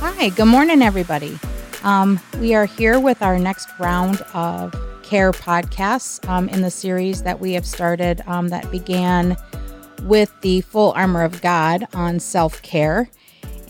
Hi, 0.00 0.28
good 0.28 0.44
morning, 0.46 0.82
everybody. 0.82 1.38
Um, 1.82 2.20
we 2.38 2.54
are 2.54 2.66
here 2.66 3.00
with 3.00 3.22
our 3.22 3.38
next 3.38 3.66
round 3.80 4.20
of 4.34 4.74
care 5.02 5.32
podcasts 5.32 6.26
um, 6.28 6.50
in 6.50 6.60
the 6.60 6.70
series 6.70 7.22
that 7.22 7.40
we 7.40 7.54
have 7.54 7.64
started 7.64 8.22
um, 8.26 8.48
that 8.48 8.70
began 8.70 9.38
with 10.02 10.38
the 10.42 10.60
full 10.60 10.92
armor 10.92 11.22
of 11.22 11.40
God 11.40 11.86
on 11.94 12.20
self 12.20 12.60
care. 12.60 13.08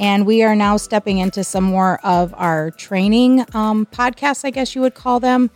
And 0.01 0.27
we 0.27 0.43
are 0.43 0.57
now 0.57 0.77
stepping 0.77 1.19
into 1.19 1.45
some 1.45 1.65
more 1.65 2.05
of 2.05 2.35
our 2.37 2.73
training 2.73 3.47
um, 3.55 3.87
podcasts, 3.87 4.45
I 4.45 4.51
guess 4.51 4.75
you 4.75 4.81
would 4.81 4.95
call 4.95 5.21
them. 5.21 5.49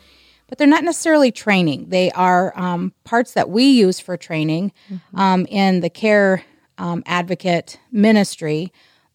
But 0.46 0.58
they're 0.58 0.68
not 0.68 0.84
necessarily 0.84 1.32
training, 1.32 1.88
they 1.88 2.12
are 2.12 2.56
um, 2.58 2.92
parts 3.02 3.34
that 3.34 3.50
we 3.50 3.64
use 3.64 3.98
for 3.98 4.16
training 4.16 4.72
um, 5.14 5.46
in 5.46 5.80
the 5.80 5.90
care 5.90 6.44
um, 6.78 7.02
advocate 7.06 7.78
ministry 7.90 8.72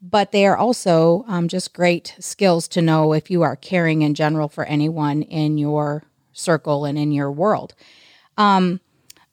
but 0.10 0.32
they 0.32 0.46
are 0.46 0.56
also 0.56 1.26
um, 1.28 1.48
just 1.48 1.74
great 1.74 2.16
skills 2.20 2.68
to 2.68 2.82
know 2.82 3.14
if 3.14 3.32
you 3.32 3.42
are 3.42 3.56
caring 3.56 4.04
in 4.04 4.14
general 4.14 4.48
for 4.48 4.64
anyone 4.66 5.24
in 5.24 5.58
your 5.58 6.04
circle 6.32 6.86
and 6.86 6.98
in 6.98 7.12
your 7.12 7.32
world. 7.32 7.74
Um, 8.38 8.82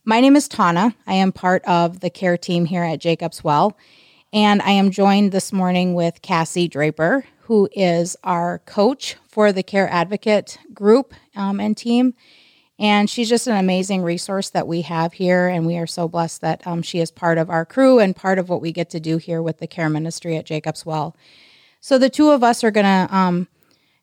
my 0.07 0.21
name 0.21 0.35
is 0.35 0.49
Tana. 0.49 0.95
I 1.07 1.15
am 1.15 1.31
part 1.31 1.63
of 1.67 2.01
the 2.01 2.09
care 2.09 2.39
team 2.39 2.65
here 2.65 2.85
at 2.85 3.01
Jacob's 3.01 3.45
Well, 3.45 3.77
and 4.33 4.63
I 4.63 4.71
am 4.71 4.91
joined 4.91 5.31
this 5.31 5.53
morning 5.53 5.93
with 5.93 6.23
Cassie 6.23 6.69
Draper, 6.69 7.27
who 7.43 7.69
is 7.73 8.17
our 8.25 8.61
coach 8.61 9.17
for 9.29 9.53
the 9.53 9.63
Care 9.63 9.91
Advocate 9.91 10.57
group 10.73 11.13
um, 11.37 11.61
and 11.61 11.77
team. 11.77 12.15
And 12.83 13.09
she's 13.09 13.29
just 13.29 13.47
an 13.47 13.57
amazing 13.57 14.03
resource 14.03 14.51
that 14.51 14.67
we 14.67 14.83
have 14.83 15.13
here. 15.13 15.47
And 15.47 15.65
we 15.65 15.79
are 15.79 15.87
so 15.87 16.09
blessed 16.09 16.41
that 16.41 16.67
um, 16.67 16.83
she 16.83 16.99
is 16.99 17.13
part 17.13 17.39
of 17.39 17.49
our 17.49 17.65
crew 17.65 18.01
and 18.01 18.15
part 18.15 18.41
of 18.41 18.49
what 18.49 18.61
we 18.61 18.73
get 18.73 18.91
to 18.91 18.99
do 18.99 19.19
here 19.19 19.41
with 19.41 19.59
the 19.59 19.69
care 19.69 19.89
ministry 19.89 20.37
at 20.37 20.47
Jacob's 20.47 20.85
Well. 20.85 21.17
So 21.81 21.97
the 21.97 22.11
two 22.11 22.31
of 22.31 22.43
us 22.43 22.65
are 22.65 22.73
going 22.73 22.85
to 22.85 23.15
um, 23.17 23.47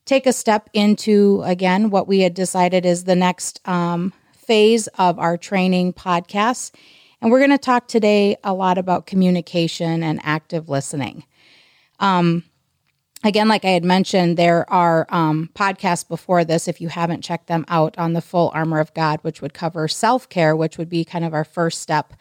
take 0.05 0.25
a 0.25 0.31
step 0.31 0.69
into, 0.73 1.41
again, 1.43 1.89
what 1.89 2.07
we 2.07 2.21
had 2.21 2.33
decided 2.33 2.85
is 2.85 3.03
the 3.03 3.17
next 3.17 3.59
um, 3.67 4.13
phase 4.31 4.87
of 4.97 5.19
our 5.19 5.35
training 5.35 5.91
podcast. 5.91 6.73
And 7.21 7.31
we're 7.31 7.39
going 7.39 7.49
to 7.51 7.57
talk 7.57 7.89
today 7.89 8.37
a 8.45 8.53
lot 8.53 8.77
about 8.77 9.05
communication 9.05 10.03
and 10.03 10.21
active 10.23 10.69
listening. 10.69 11.25
Um, 11.99 12.45
again, 13.23 13.47
like 13.47 13.65
I 13.65 13.69
had 13.69 13.83
mentioned, 13.83 14.37
there 14.37 14.69
are 14.69 15.05
um, 15.09 15.49
podcasts 15.53 16.07
before 16.07 16.43
this. 16.43 16.67
If 16.67 16.79
you 16.79 16.89
haven't 16.89 17.21
checked 17.23 17.47
them 17.47 17.65
out 17.67 17.97
on 17.97 18.13
the 18.13 18.21
full 18.21 18.51
armor 18.53 18.79
of 18.79 18.93
God, 18.93 19.19
which 19.21 19.41
would 19.41 19.53
cover 19.53 19.87
self 19.87 20.29
care, 20.29 20.55
which 20.55 20.77
would 20.77 20.89
be 20.89 21.03
kind 21.03 21.25
of 21.25 21.33
our 21.33 21.43
first 21.43 21.81
step 21.81 22.13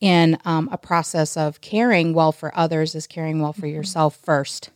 in 0.00 0.36
um, 0.44 0.68
a 0.72 0.78
process 0.78 1.36
of 1.36 1.60
caring 1.60 2.12
well 2.12 2.32
for 2.32 2.56
others, 2.56 2.94
is 2.94 3.06
caring 3.06 3.40
well 3.40 3.52
for 3.52 3.66
yourself 3.66 4.16
first. 4.16 4.70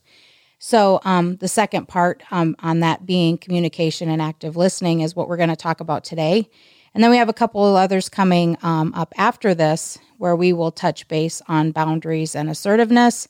So, 0.58 1.00
um, 1.04 1.36
the 1.36 1.48
second 1.48 1.86
part 1.86 2.22
um, 2.30 2.56
on 2.60 2.80
that 2.80 3.04
being 3.04 3.36
communication 3.36 4.08
and 4.08 4.22
active 4.22 4.56
listening 4.56 5.00
is 5.00 5.14
what 5.14 5.28
we're 5.28 5.36
going 5.36 5.50
to 5.50 5.56
talk 5.56 5.80
about 5.80 6.04
today. 6.04 6.48
And 6.94 7.04
then 7.04 7.10
we 7.10 7.18
have 7.18 7.28
a 7.28 7.34
couple 7.34 7.66
of 7.66 7.76
others 7.76 8.08
coming 8.08 8.56
um, 8.62 8.94
up 8.94 9.12
after 9.18 9.54
this 9.54 9.98
where 10.16 10.34
we 10.34 10.54
will 10.54 10.72
touch 10.72 11.06
base 11.08 11.42
on 11.46 11.72
boundaries 11.72 12.34
and 12.34 12.48
assertiveness 12.48 13.28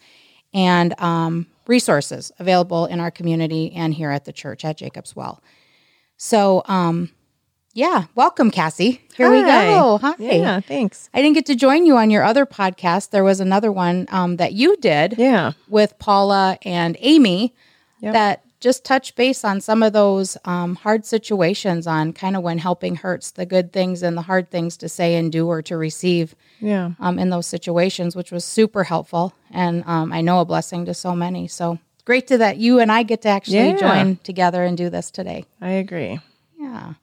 and 0.54 0.94
um, 1.00 1.48
resources 1.68 2.32
available 2.38 2.86
in 2.86 3.00
our 3.00 3.10
community 3.10 3.72
and 3.72 3.94
here 3.94 4.10
at 4.10 4.24
the 4.24 4.32
church 4.32 4.64
at 4.64 4.76
Jacob's 4.76 5.14
Well. 5.16 5.42
So, 6.16 6.62
um, 6.66 7.10
yeah, 7.74 8.04
welcome, 8.14 8.50
Cassie. 8.50 9.02
Here 9.16 9.30
we 9.30 9.42
go. 9.42 9.98
Hi. 10.00 10.14
Yeah, 10.18 10.60
thanks. 10.60 11.10
I 11.12 11.20
didn't 11.20 11.34
get 11.34 11.44
to 11.46 11.54
join 11.54 11.84
you 11.84 11.98
on 11.98 12.10
your 12.10 12.22
other 12.24 12.46
podcast. 12.46 13.10
There 13.10 13.24
was 13.24 13.38
another 13.38 13.70
one 13.70 14.06
um, 14.10 14.36
that 14.36 14.54
you 14.54 14.76
did 14.78 15.16
Yeah. 15.18 15.52
with 15.68 15.98
Paula 15.98 16.56
and 16.62 16.96
Amy 17.00 17.54
Yep. 18.00 18.12
that 18.14 18.44
just 18.66 18.84
touch 18.84 19.14
base 19.14 19.44
on 19.44 19.60
some 19.60 19.80
of 19.80 19.92
those 19.92 20.36
um, 20.44 20.74
hard 20.74 21.06
situations 21.06 21.86
on 21.86 22.12
kind 22.12 22.36
of 22.36 22.42
when 22.42 22.58
helping 22.58 22.96
hurts, 22.96 23.30
the 23.30 23.46
good 23.46 23.72
things 23.72 24.02
and 24.02 24.16
the 24.16 24.22
hard 24.22 24.50
things 24.50 24.76
to 24.76 24.88
say 24.88 25.14
and 25.14 25.30
do 25.30 25.46
or 25.46 25.62
to 25.62 25.76
receive 25.76 26.34
Yeah. 26.58 26.90
um, 26.98 27.16
in 27.20 27.30
those 27.30 27.46
situations, 27.46 28.16
which 28.16 28.32
was 28.32 28.44
super 28.44 28.82
helpful. 28.82 29.32
And 29.52 29.84
um, 29.86 30.12
I 30.12 30.20
know 30.20 30.40
a 30.40 30.44
blessing 30.44 30.84
to 30.86 30.94
so 30.94 31.14
many. 31.14 31.46
So 31.46 31.78
great 32.04 32.26
to 32.26 32.38
that 32.38 32.56
you 32.56 32.80
and 32.80 32.90
I 32.90 33.04
get 33.04 33.22
to 33.22 33.28
actually 33.28 33.68
Yeah. 33.68 33.76
join 33.76 34.16
together 34.24 34.64
and 34.64 34.76
do 34.76 34.90
this 34.90 35.12
today. 35.12 35.44
I 35.60 35.70
agree. 35.70 36.18
Yeah. 36.58 36.94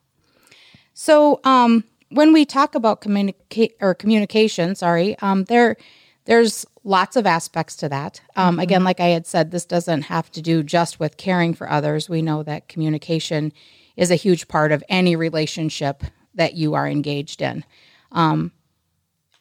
So 0.94 1.40
um, 1.46 1.86
when 2.10 2.34
we 2.34 2.44
talk 2.44 2.76
about 2.76 3.00
communicate 3.00 3.78
or 3.80 3.94
communication, 3.96 4.76
sorry, 4.76 5.18
um, 5.20 5.46
there 5.46 5.78
there's 6.26 6.66
lots 6.84 7.16
of 7.16 7.26
aspects 7.26 7.76
to 7.78 7.90
that. 7.90 8.22
Um, 8.36 8.60
Again, 8.60 8.84
like 8.84 9.00
I 9.00 9.08
had 9.08 9.26
said, 9.26 9.52
this 9.52 9.66
doesn't 9.66 10.04
have 10.04 10.32
to 10.32 10.42
do 10.42 10.64
just 10.64 11.00
with 11.00 11.18
caring 11.18 11.54
for 11.54 11.70
others. 11.70 12.10
We 12.10 12.22
know 12.22 12.44
that 12.44 12.68
communication 12.68 13.54
is 13.96 14.12
a 14.12 14.16
huge 14.16 14.48
part 14.48 14.72
of 14.72 14.84
any 14.90 15.16
relationship 15.16 16.04
that 16.36 16.56
you 16.56 16.74
are 16.74 16.88
engaged 16.88 17.42
in. 17.42 17.64
Um, 18.12 18.52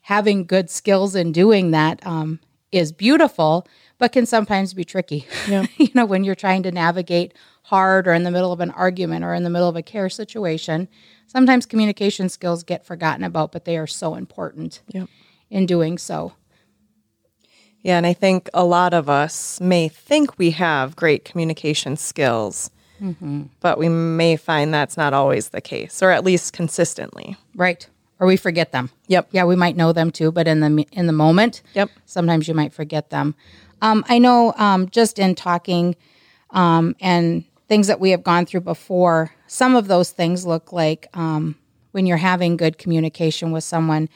having 0.03 0.45
good 0.45 0.71
skills 0.71 1.15
in 1.15 1.33
doing 1.33 1.71
that 1.71 2.05
um, 2.07 2.41
is 2.71 2.93
beautiful, 2.93 3.67
but 3.99 4.13
can 4.13 4.27
sometimes 4.27 4.75
be 4.75 4.85
tricky. 4.85 5.27
Yeah. 5.49 5.67
you 5.79 5.89
know, 5.95 6.05
when 6.05 6.25
you're 6.25 6.35
trying 6.35 6.63
to 6.65 6.73
navigate 6.73 7.35
hard 7.65 8.07
or 8.07 8.13
in 8.13 8.25
the 8.25 8.31
middle 8.31 8.53
of 8.53 8.61
an 8.61 8.71
argument 8.73 9.25
or 9.25 9.35
in 9.35 9.45
the 9.45 9.51
middle 9.51 9.69
of 9.69 9.77
a 9.77 9.83
care 9.83 10.09
situation, 10.09 10.89
sometimes 11.27 11.65
communication 11.67 12.29
skills 12.29 12.63
get 12.63 12.85
forgotten 12.85 13.25
about, 13.25 13.53
but 13.53 13.65
they 13.65 13.77
are 13.79 13.87
so 13.87 14.15
important 14.15 14.83
Yep. 14.89 15.09
in 15.51 15.67
doing 15.67 15.97
so. 15.99 16.33
Yeah, 17.83 17.97
and 17.97 18.07
I 18.07 18.13
think 18.13 18.49
a 18.55 18.65
lot 18.65 18.95
of 18.95 19.09
us 19.09 19.61
may 19.61 19.89
think 19.89 20.39
we 20.39 20.51
have 20.53 20.95
great 20.97 21.25
communication 21.25 21.97
skills, 21.97 22.71
but 23.61 23.79
we 23.79 23.89
may 23.89 24.37
find 24.37 24.73
that's 24.73 24.97
not 24.97 25.13
always 25.13 25.49
the 25.49 25.61
case, 25.61 26.01
or 26.03 26.11
at 26.11 26.23
least 26.25 26.53
consistently. 26.53 27.37
Right. 27.57 27.89
Or 28.21 28.27
we 28.29 28.37
forget 28.37 28.71
them. 28.71 28.91
Yep. 29.09 29.31
Yeah, 29.33 29.45
we 29.45 29.57
might 29.57 29.77
know 29.77 29.93
them 29.93 30.13
too, 30.13 30.31
but 30.31 30.47
in 30.47 30.61
the 30.61 30.87
in 30.93 31.09
the 31.09 31.13
moment, 31.13 31.63
Yep. 31.75 31.91
sometimes 32.07 32.47
you 32.47 32.55
might 32.55 32.73
forget 32.73 33.11
them. 33.11 33.35
Um, 33.81 34.05
I 34.09 34.19
know 34.21 34.55
um, 34.57 34.89
just 34.91 35.19
in 35.19 35.35
talking 35.35 35.97
um, 36.51 36.95
and 37.01 37.43
things 37.69 37.89
that 37.89 37.99
we 37.99 38.11
have 38.11 38.23
gone 38.23 38.47
through 38.47 38.61
before, 38.61 39.33
some 39.49 39.75
of 39.75 39.89
those 39.89 40.11
things 40.13 40.47
look 40.47 40.73
like 40.73 41.09
um, 41.15 41.57
when 41.91 42.07
you're 42.07 42.17
having 42.19 42.57
good 42.57 42.79
communication 42.79 43.51
with 43.51 43.65
someone, 43.65 44.09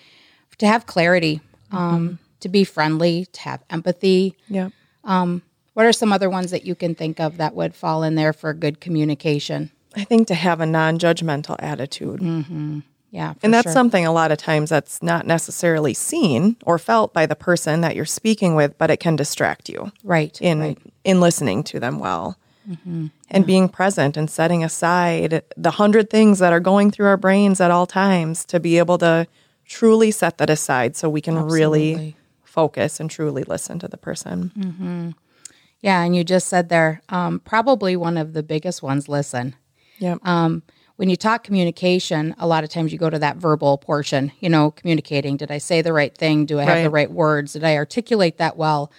to 0.58 0.66
have 0.68 0.86
clarity, 0.86 1.40
um, 1.72 2.20
to 2.40 2.48
be 2.48 2.64
friendly, 2.64 3.26
to 3.26 3.40
have 3.42 3.62
empathy. 3.70 4.36
Yep. 4.48 4.72
Um, 5.04 5.42
what 5.74 5.86
are 5.86 5.92
some 5.92 6.12
other 6.12 6.30
ones 6.30 6.50
that 6.50 6.64
you 6.64 6.74
can 6.74 6.94
think 6.94 7.20
of 7.20 7.36
that 7.36 7.54
would 7.54 7.74
fall 7.74 8.02
in 8.02 8.14
there 8.14 8.32
for 8.32 8.52
good 8.54 8.80
communication? 8.80 9.70
I 9.94 10.04
think 10.04 10.28
to 10.28 10.34
have 10.34 10.60
a 10.60 10.66
non 10.66 10.98
judgmental 10.98 11.56
attitude. 11.58 12.20
Mm-hmm. 12.20 12.80
Yeah, 13.10 13.32
for 13.32 13.40
And 13.42 13.54
that's 13.54 13.64
sure. 13.64 13.72
something 13.72 14.04
a 14.04 14.12
lot 14.12 14.30
of 14.30 14.38
times 14.38 14.68
that's 14.68 15.02
not 15.02 15.26
necessarily 15.26 15.94
seen 15.94 16.56
or 16.66 16.78
felt 16.78 17.14
by 17.14 17.24
the 17.24 17.36
person 17.36 17.80
that 17.80 17.96
you're 17.96 18.04
speaking 18.04 18.54
with, 18.54 18.76
but 18.78 18.90
it 18.90 18.98
can 18.98 19.16
distract 19.16 19.68
you 19.68 19.90
right 20.04 20.38
in 20.40 20.60
right. 20.60 20.78
in 21.04 21.20
listening 21.20 21.62
to 21.64 21.80
them 21.80 21.98
well. 21.98 22.36
Mm-hmm. 22.68 23.06
And 23.30 23.46
being 23.46 23.68
present 23.68 24.16
and 24.16 24.28
setting 24.28 24.64
aside 24.64 25.44
the 25.56 25.70
hundred 25.72 26.10
things 26.10 26.40
that 26.40 26.52
are 26.52 26.60
going 26.60 26.90
through 26.90 27.06
our 27.06 27.16
brains 27.16 27.60
at 27.60 27.70
all 27.70 27.86
times 27.86 28.44
to 28.46 28.58
be 28.58 28.78
able 28.78 28.98
to 28.98 29.26
truly 29.66 30.10
set 30.10 30.38
that 30.38 30.50
aside 30.50 30.96
so 30.96 31.08
we 31.08 31.20
can 31.20 31.36
really 31.36 31.92
Absolutely. 31.92 32.16
Focus 32.60 32.98
and 32.98 33.08
truly 33.08 33.44
listen 33.44 33.78
to 33.78 33.86
the 33.86 33.98
person. 33.98 35.04
Yeah, 35.82 36.02
and 36.02 36.16
you 36.16 36.24
just 36.24 36.48
said 36.48 36.68
there, 36.70 37.02
um, 37.10 37.38
probably 37.38 37.94
one 37.96 38.16
of 38.16 38.32
the 38.32 38.42
biggest 38.42 38.82
ones. 38.82 39.08
Listen, 39.08 39.54
Yep. 39.98 40.18
um, 40.26 40.62
when 40.96 41.10
you 41.10 41.16
talk 41.16 41.44
communication, 41.44 42.34
a 42.38 42.46
lot 42.46 42.64
of 42.64 42.70
times 42.70 42.92
you 42.92 42.98
go 42.98 43.10
to 43.10 43.18
that 43.18 43.36
verbal 43.36 43.76
portion. 43.76 44.32
You 44.40 44.48
know, 44.48 44.70
communicating. 44.70 45.36
Did 45.36 45.50
I 45.52 45.58
say 45.58 45.82
the 45.82 45.92
right 45.92 46.16
thing? 46.16 46.46
Do 46.46 46.58
I 46.58 46.64
have 46.64 46.82
the 46.82 46.90
Right. 46.90 47.08
right 47.08 47.12
words? 47.12 47.52
Did 47.52 47.62
I 47.62 47.76
articulate 47.76 48.38
that 48.38 48.56
well? 48.56 48.90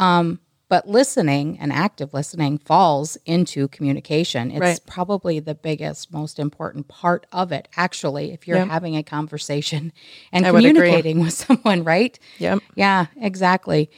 Um, 0.00 0.40
but 0.68 0.88
listening 0.88 1.58
and 1.60 1.72
active 1.72 2.12
listening 2.12 2.58
falls 2.58 3.16
into 3.24 3.68
communication. 3.68 4.50
It's 4.50 4.60
Right. 4.60 4.80
probably 4.86 5.38
the 5.38 5.54
biggest, 5.54 6.12
most 6.12 6.38
important 6.38 6.88
part 6.88 7.26
of 7.32 7.52
it. 7.52 7.68
Actually, 7.76 8.32
if 8.32 8.48
you're 8.48 8.58
Yep. 8.58 8.68
having 8.68 8.96
a 8.96 9.02
conversation 9.02 9.92
and 10.32 10.46
I 10.46 10.50
communicating 10.50 11.20
with 11.20 11.32
someone, 11.34 11.84
right? 11.84 12.18
Yep. 12.38 12.58
Yeah, 12.74 13.06
exactly. 13.20 13.90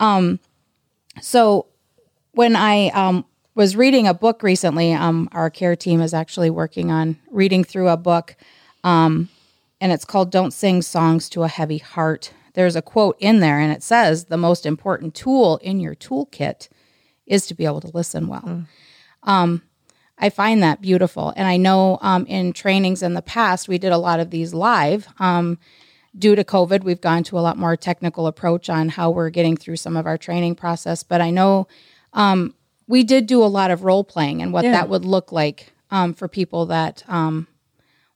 Um, 0.00 0.40
so 1.20 1.66
when 2.32 2.56
I 2.56 2.88
um, 2.88 3.24
was 3.54 3.76
reading 3.76 4.06
a 4.06 4.14
book 4.14 4.42
recently, 4.42 4.92
um, 4.92 5.28
our 5.32 5.48
care 5.48 5.76
team 5.76 6.00
is 6.00 6.12
actually 6.12 6.50
working 6.50 6.90
on 6.90 7.16
reading 7.30 7.64
through 7.64 7.88
a 7.88 7.96
book, 7.96 8.36
um, 8.84 9.28
and 9.80 9.92
it's 9.92 10.04
called 10.04 10.30
"Don't 10.30 10.52
Sing 10.52 10.82
Songs 10.82 11.28
to 11.30 11.44
a 11.44 11.48
Heavy 11.48 11.78
Heart." 11.78 12.32
There's 12.56 12.74
a 12.74 12.82
quote 12.82 13.16
in 13.20 13.40
there, 13.40 13.60
and 13.60 13.70
it 13.70 13.82
says 13.82 14.24
the 14.24 14.36
most 14.38 14.64
important 14.64 15.14
tool 15.14 15.58
in 15.58 15.78
your 15.78 15.94
toolkit 15.94 16.68
is 17.26 17.46
to 17.46 17.54
be 17.54 17.66
able 17.66 17.82
to 17.82 17.90
listen 17.92 18.28
well. 18.28 18.64
Um, 19.22 19.62
I 20.18 20.30
find 20.30 20.62
that 20.62 20.80
beautiful, 20.80 21.34
and 21.36 21.46
I 21.46 21.58
know 21.58 21.98
um, 22.00 22.24
in 22.26 22.54
trainings 22.54 23.02
in 23.02 23.12
the 23.12 23.20
past 23.20 23.68
we 23.68 23.76
did 23.76 23.92
a 23.92 23.98
lot 23.98 24.20
of 24.20 24.30
these 24.30 24.54
live. 24.54 25.06
Um, 25.18 25.58
due 26.18 26.34
to 26.34 26.44
COVID, 26.44 26.82
we've 26.82 27.00
gone 27.02 27.22
to 27.24 27.38
a 27.38 27.40
lot 27.40 27.58
more 27.58 27.76
technical 27.76 28.26
approach 28.26 28.70
on 28.70 28.88
how 28.88 29.10
we're 29.10 29.28
getting 29.28 29.58
through 29.58 29.76
some 29.76 29.94
of 29.94 30.06
our 30.06 30.16
training 30.16 30.54
process. 30.54 31.02
But 31.02 31.20
I 31.20 31.28
know 31.30 31.68
um, 32.14 32.54
we 32.88 33.04
did 33.04 33.26
do 33.26 33.44
a 33.44 33.52
lot 33.58 33.70
of 33.70 33.84
role 33.84 34.02
playing 34.02 34.40
and 34.40 34.50
what 34.50 34.64
Yeah. 34.64 34.72
that 34.72 34.88
would 34.88 35.04
look 35.04 35.30
like 35.30 35.74
um, 35.90 36.14
for 36.14 36.26
people 36.26 36.64
that 36.66 37.04
um, 37.06 37.46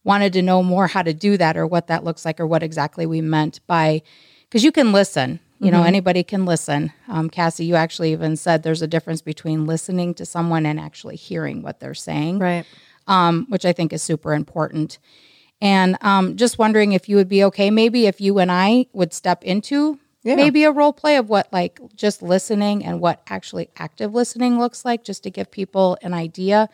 wanted 0.03 0.33
to 0.33 0.41
know 0.41 0.63
more 0.63 0.87
how 0.87 1.03
to 1.03 1.13
do 1.13 1.37
that 1.37 1.59
or 1.59 1.67
what 1.67 1.89
that 1.89 2.05
looks 2.05 2.25
like 2.25 2.41
or 2.41 2.47
what 2.47 2.63
exactly 2.63 3.05
we 3.05 3.21
meant 3.21 3.61
by 3.67 4.01
because 4.51 4.65
you 4.65 4.73
can 4.73 4.93
listen 4.93 5.41
you 5.59 5.67
Mm-hmm. 5.71 5.77
know 5.77 5.83
anybody 5.85 6.23
can 6.23 6.45
listen 6.47 6.93
um, 7.09 7.29
cassie 7.31 7.65
you 7.67 7.75
actually 7.77 8.13
even 8.13 8.37
said 8.37 8.63
there's 8.63 8.83
a 8.83 8.87
difference 8.87 9.21
between 9.23 9.67
listening 9.67 10.15
to 10.15 10.25
someone 10.27 10.65
and 10.67 10.81
actually 10.81 11.17
hearing 11.17 11.63
what 11.63 11.81
they're 11.81 11.95
saying 11.95 12.39
Right. 12.39 12.65
um, 13.07 13.47
which 13.51 13.65
i 13.65 13.73
think 13.73 13.93
is 13.93 14.03
super 14.03 14.33
important 14.35 14.99
and 15.63 15.99
um, 16.01 16.37
just 16.37 16.59
wondering 16.59 16.93
if 16.93 17.09
you 17.09 17.17
would 17.17 17.29
be 17.29 17.45
okay 17.45 17.71
maybe 17.71 18.07
if 18.07 18.21
you 18.21 18.39
and 18.39 18.51
i 18.51 18.87
would 18.95 19.13
step 19.13 19.45
into 19.45 19.99
Yeah. 20.23 20.37
maybe 20.37 20.65
a 20.65 20.73
role 20.73 20.93
play 20.95 21.17
of 21.17 21.29
what 21.29 21.53
like 21.53 21.79
just 21.95 22.23
listening 22.23 22.83
and 22.85 23.01
what 23.01 23.21
actually 23.29 23.69
active 23.77 24.15
listening 24.15 24.59
looks 24.59 24.85
like 24.85 25.05
just 25.05 25.23
to 25.25 25.31
give 25.31 25.51
people 25.51 25.99
an 26.03 26.15
idea 26.15 26.69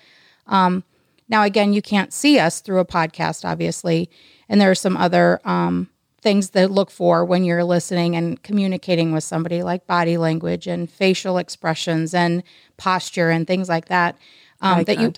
um, 0.46 0.84
now, 1.28 1.42
again, 1.42 1.72
you 1.72 1.82
can't 1.82 2.12
see 2.12 2.38
us 2.38 2.60
through 2.60 2.78
a 2.78 2.84
podcast, 2.84 3.44
obviously, 3.44 4.08
and 4.48 4.60
there 4.60 4.70
are 4.70 4.76
some 4.76 4.96
other 4.96 5.40
um, 5.44 5.88
things 6.26 6.50
to 6.50 6.66
look 6.66 6.90
for 6.90 7.24
when 7.24 7.44
you're 7.44 7.62
listening 7.62 8.16
and 8.16 8.42
communicating 8.42 9.12
with 9.12 9.22
somebody, 9.22 9.62
like 9.62 9.86
body 9.86 10.16
language 10.16 10.66
and 10.66 10.90
facial 10.90 11.38
expressions 11.38 12.12
and 12.12 12.42
posture 12.76 13.30
and 13.30 13.46
things 13.46 13.68
like 13.68 13.86
that. 13.86 14.18
Um, 14.60 14.78
Eye 14.78 14.84
that 14.84 14.98
you 14.98 15.12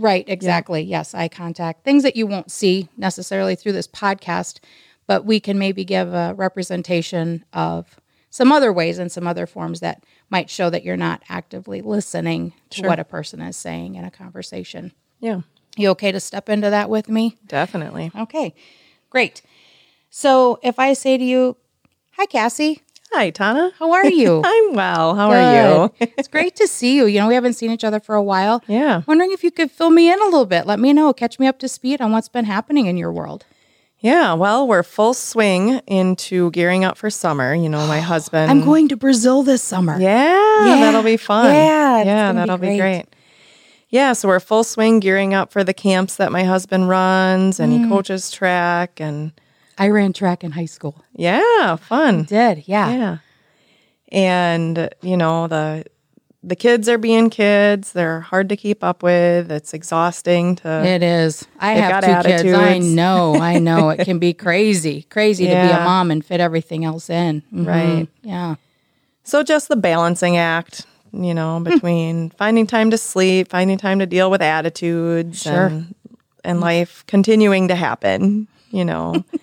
right, 0.00 0.24
exactly, 0.28 0.82
yes, 0.82 1.14
eye 1.14 1.28
contact, 1.28 1.84
things 1.84 2.02
that 2.02 2.16
you 2.16 2.26
won't 2.26 2.50
see 2.50 2.88
necessarily 2.96 3.54
through 3.54 3.70
this 3.70 3.86
podcast, 3.86 4.58
but 5.06 5.24
we 5.24 5.38
can 5.38 5.60
maybe 5.60 5.84
give 5.84 6.12
a 6.12 6.34
representation 6.34 7.44
of 7.52 8.00
some 8.28 8.50
other 8.50 8.72
ways 8.72 8.98
and 8.98 9.12
some 9.12 9.28
other 9.28 9.46
forms 9.46 9.78
that 9.78 10.02
might 10.28 10.50
show 10.50 10.70
that 10.70 10.82
you're 10.82 10.96
not 10.96 11.22
actively 11.28 11.82
listening 11.82 12.52
to 12.70 12.82
what 12.82 12.98
a 12.98 13.04
person 13.04 13.40
is 13.40 13.56
saying 13.56 13.94
in 13.94 14.04
a 14.04 14.10
conversation. 14.10 14.90
Yeah. 15.20 15.42
You 15.76 15.90
okay 15.90 16.10
to 16.10 16.18
step 16.18 16.48
into 16.48 16.68
that 16.68 16.90
with 16.90 17.08
me? 17.08 17.36
Definitely. 17.46 18.10
Okay, 18.18 18.56
great. 19.08 19.42
So 20.10 20.58
if 20.62 20.78
I 20.78 20.92
say 20.94 21.16
to 21.18 21.24
you, 21.24 21.56
Hi, 22.16 22.26
Cassie, 22.26 22.82
Hi, 23.12 23.30
Tana. 23.30 23.72
how 23.78 23.92
are 23.92 24.06
you? 24.06 24.42
I'm 24.44 24.74
well. 24.74 25.14
How 25.14 25.30
are 25.30 25.54
you? 26.00 26.08
It's 26.18 26.28
great 26.28 26.56
to 26.56 26.66
see 26.66 26.96
you. 26.96 27.06
You 27.06 27.20
know, 27.20 27.28
we 27.28 27.34
haven't 27.34 27.54
seen 27.54 27.70
each 27.70 27.84
other 27.84 28.00
for 28.00 28.14
a 28.14 28.22
while. 28.22 28.62
Yeah. 28.66 29.02
Wondering 29.06 29.32
if 29.32 29.42
you 29.44 29.50
could 29.50 29.70
fill 29.70 29.90
me 29.90 30.12
in 30.12 30.20
a 30.20 30.24
little 30.24 30.44
bit. 30.46 30.66
Let 30.66 30.78
me 30.78 30.92
know, 30.92 31.12
catch 31.12 31.38
me 31.38 31.46
up 31.46 31.58
to 31.60 31.68
speed 31.68 32.00
on 32.00 32.12
what's 32.12 32.28
been 32.28 32.44
happening 32.44 32.86
in 32.86 32.96
your 32.96 33.12
world. 33.12 33.46
Yeah. 34.00 34.34
Well, 34.34 34.66
we're 34.68 34.82
full 34.82 35.14
swing 35.14 35.80
into 35.86 36.50
gearing 36.50 36.84
up 36.84 36.96
for 36.98 37.08
summer. 37.10 37.54
You 37.54 37.68
know, 37.68 37.86
my 37.86 38.00
husband. 38.12 38.50
I'm 38.50 38.64
going 38.64 38.88
to 38.88 38.96
Brazil 38.96 39.42
this 39.42 39.62
summer. 39.62 39.98
Yeah, 39.98 40.66
Yeah. 40.66 40.80
that'll 40.80 41.02
be 41.02 41.16
fun. 41.16 41.46
Yeah, 41.46 42.02
yeah, 42.02 42.32
that'll 42.32 42.58
be 42.58 42.66
great. 42.76 42.78
great. 42.78 43.06
Yeah, 43.90 44.12
so 44.12 44.28
we're 44.28 44.40
full 44.40 44.64
swing 44.64 45.00
gearing 45.00 45.32
up 45.32 45.50
for 45.50 45.64
the 45.64 45.72
camps 45.72 46.16
that 46.16 46.30
my 46.30 46.44
husband 46.44 46.88
runs 46.90 47.58
and 47.58 47.72
Mm. 47.72 47.84
he 47.84 47.88
coaches 47.88 48.30
track 48.30 49.00
and 49.00 49.32
I 49.78 49.88
ran 49.88 50.12
track 50.12 50.42
in 50.44 50.50
high 50.52 50.66
school. 50.66 51.04
yeah, 51.14 51.76
fun. 51.76 52.24
Did, 52.24 52.64
yeah. 52.66 52.90
Yeah. 52.92 53.18
And 54.10 54.88
you 55.02 55.16
know, 55.16 55.46
the 55.48 55.84
the 56.42 56.56
kids 56.56 56.88
are 56.88 56.98
being 56.98 57.30
kids. 57.30 57.92
They're 57.92 58.20
hard 58.20 58.48
to 58.48 58.56
keep 58.56 58.82
up 58.84 59.02
with. 59.02 59.50
It's 59.50 59.74
exhausting 59.74 60.56
to 60.56 60.84
It 60.84 61.02
is. 61.02 61.46
I 61.58 61.72
have 61.74 62.02
two 62.22 62.28
kids. 62.30 62.54
I 62.54 62.78
know. 62.78 63.34
I 63.34 63.58
know. 63.58 63.90
It 63.90 64.04
can 64.04 64.18
be 64.18 64.32
crazy. 64.46 65.02
Crazy 65.02 65.44
to 65.46 65.52
be 65.52 65.56
a 65.70 65.84
mom 65.84 66.10
and 66.10 66.24
fit 66.24 66.40
everything 66.40 66.84
else 66.84 67.10
in. 67.10 67.42
Mhm. 67.52 67.66
Right. 67.66 68.08
Yeah. 68.22 68.54
So 69.24 69.42
just 69.42 69.68
the 69.68 69.76
balancing 69.76 70.36
act, 70.38 70.86
you 71.12 71.18
Hmm. 71.30 71.34
know, 71.34 71.60
between 71.60 72.30
finding 72.30 72.66
time 72.66 72.90
to 72.92 72.98
sleep, 72.98 73.48
finding 73.50 73.76
time 73.76 73.98
to 73.98 74.06
deal 74.06 74.30
with 74.30 74.40
attitudes 74.40 75.42
Sure. 75.42 75.66
and 75.66 75.94
and 76.44 76.60
life 76.60 77.04
continuing 77.06 77.68
to 77.68 77.74
happen, 77.74 78.46
you 78.70 78.84
know. 78.84 79.22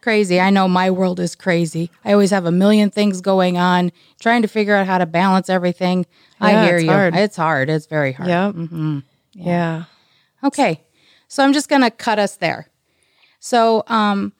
Crazy. 0.00 0.40
I 0.40 0.50
know 0.50 0.66
my 0.66 0.90
world 0.90 1.20
is 1.20 1.34
crazy. 1.34 1.90
I 2.04 2.12
always 2.12 2.30
have 2.30 2.46
a 2.46 2.52
million 2.52 2.90
things 2.90 3.20
going 3.20 3.58
on, 3.58 3.92
trying 4.20 4.42
to 4.42 4.48
figure 4.48 4.74
out 4.74 4.86
how 4.86 4.98
to 4.98 5.06
balance 5.06 5.50
everything. 5.50 6.06
I 6.40 6.64
hear 6.64 6.76
it's 6.76 6.84
you. 6.84 6.90
hard. 6.90 7.14
It's 7.14 7.36
hard. 7.36 7.68
It's 7.68 7.86
very 7.86 8.12
hard. 8.12 8.28
Yep. 8.28 8.54
Mm-hmm. 8.54 8.98
yeah. 9.34 9.84
Okay. 10.42 10.80
So 11.28 11.44
I'm 11.44 11.52
just 11.52 11.68
going 11.68 11.82
to 11.82 11.90
cut 11.90 12.18
us 12.18 12.36
there. 12.36 12.68
So 13.40 13.84
um 13.88 14.32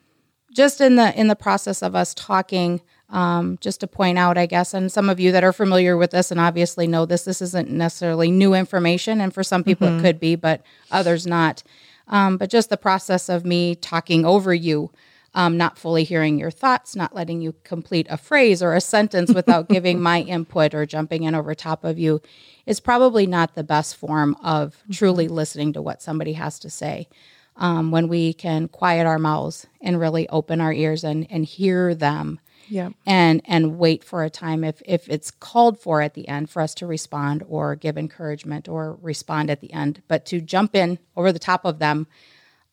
just 0.52 0.80
in 0.80 0.96
the 0.96 1.18
in 1.18 1.28
the 1.28 1.36
process 1.36 1.82
of 1.82 1.94
us 1.94 2.14
talking 2.14 2.80
um, 3.10 3.58
just 3.60 3.80
to 3.80 3.86
point 3.86 4.18
out, 4.18 4.38
I 4.38 4.46
guess, 4.46 4.72
and 4.72 4.90
some 4.90 5.10
of 5.10 5.18
you 5.18 5.32
that 5.32 5.42
are 5.42 5.52
familiar 5.52 5.96
with 5.96 6.12
this 6.12 6.30
and 6.30 6.38
obviously 6.38 6.86
know 6.86 7.06
this, 7.06 7.24
this 7.24 7.42
isn't 7.42 7.68
necessarily 7.68 8.30
new 8.30 8.54
information, 8.54 9.20
and 9.20 9.34
for 9.34 9.42
some 9.42 9.64
people 9.64 9.88
it 9.88 10.00
could 10.00 10.20
be, 10.20 10.36
but 10.36 10.62
others 10.90 11.26
not. 11.26 11.62
Um, 12.06 12.36
but 12.36 12.50
just 12.50 12.70
the 12.70 12.76
process 12.76 13.28
of 13.28 13.44
me 13.44 13.74
talking 13.74 14.24
over 14.24 14.54
you, 14.54 14.90
um, 15.34 15.56
not 15.56 15.78
fully 15.78 16.04
hearing 16.04 16.38
your 16.38 16.50
thoughts, 16.50 16.96
not 16.96 17.14
letting 17.14 17.40
you 17.40 17.54
complete 17.64 18.06
a 18.10 18.16
phrase 18.16 18.62
or 18.62 18.74
a 18.74 18.80
sentence 18.80 19.32
without 19.32 19.68
giving 19.70 20.00
my 20.00 20.22
input 20.22 20.74
or 20.74 20.86
jumping 20.86 21.22
in 21.22 21.34
over 21.34 21.54
top 21.54 21.84
of 21.84 21.98
you, 21.98 22.20
is 22.66 22.80
probably 22.80 23.26
not 23.26 23.54
the 23.54 23.64
best 23.64 23.96
form 23.96 24.36
of 24.42 24.82
truly 24.90 25.28
listening 25.28 25.72
to 25.72 25.82
what 25.82 26.02
somebody 26.02 26.32
has 26.32 26.58
to 26.58 26.70
say 26.70 27.08
um, 27.56 27.90
when 27.90 28.08
we 28.08 28.32
can 28.32 28.68
quiet 28.68 29.06
our 29.06 29.18
mouths 29.18 29.66
and 29.80 30.00
really 30.00 30.28
open 30.28 30.60
our 30.60 30.72
ears 30.72 31.04
and, 31.04 31.26
and 31.30 31.44
hear 31.44 31.94
them 31.94 32.40
yeah. 32.68 32.90
and 33.04 33.42
and 33.44 33.78
wait 33.78 34.04
for 34.04 34.22
a 34.22 34.30
time 34.30 34.64
if 34.64 34.80
if 34.86 35.08
it's 35.08 35.30
called 35.30 35.78
for 35.78 36.00
at 36.00 36.14
the 36.14 36.28
end 36.28 36.48
for 36.48 36.62
us 36.62 36.74
to 36.76 36.86
respond 36.86 37.44
or 37.48 37.74
give 37.74 37.98
encouragement 37.98 38.68
or 38.68 38.96
respond 39.02 39.50
at 39.50 39.60
the 39.60 39.72
end 39.72 40.02
but 40.08 40.24
to 40.26 40.40
jump 40.40 40.74
in 40.74 40.98
over 41.16 41.32
the 41.32 41.38
top 41.38 41.64
of 41.64 41.80
them 41.80 42.06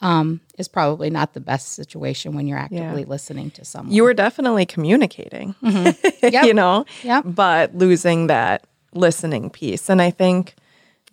um, 0.02 0.42
is 0.58 0.68
probably 0.68 1.10
not 1.10 1.34
the 1.34 1.40
best 1.40 1.70
situation 1.74 2.36
when 2.36 2.48
you're 2.48 2.58
actively 2.58 3.04
listening 3.06 3.50
to 3.52 3.66
someone 3.66 3.94
You 3.96 4.04
were 4.04 4.14
definitely 4.14 4.66
communicating, 4.66 5.56
Yep. 5.62 6.46
you 6.46 6.54
know, 6.54 6.86
Yep. 7.04 7.24
but 7.28 7.76
losing 7.76 8.28
that 8.28 8.66
listening 8.94 9.50
piece. 9.50 9.90
And 9.90 10.02
I 10.02 10.12
think 10.12 10.56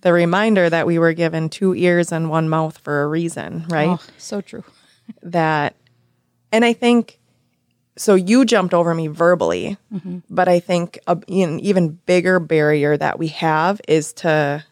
the 0.03 0.13
reminder 0.13 0.69
that 0.69 0.87
we 0.87 0.99
were 0.99 1.15
given 1.15 1.49
two 1.49 1.75
ears 1.75 2.13
and 2.13 2.29
one 2.29 2.49
mouth 2.49 2.77
for 2.79 3.03
a 3.03 3.07
reason, 3.07 3.65
right? 3.69 3.89
oh, 3.89 4.03
so 4.19 4.41
true 4.43 4.65
That, 5.23 5.75
and 6.53 6.65
I 6.65 6.73
think, 6.75 7.19
so 7.97 8.15
you 8.15 8.45
jumped 8.45 8.75
over 8.75 8.95
me 8.95 9.07
verbally, 9.07 9.77
but 10.29 10.49
I 10.49 10.61
think 10.61 10.99
a, 11.07 11.17
an 11.29 11.61
even 11.61 11.91
bigger 12.07 12.39
barrier 12.41 12.97
that 12.97 13.19
we 13.19 13.29
have 13.29 13.81
is 13.89 14.13
to, 14.15 14.65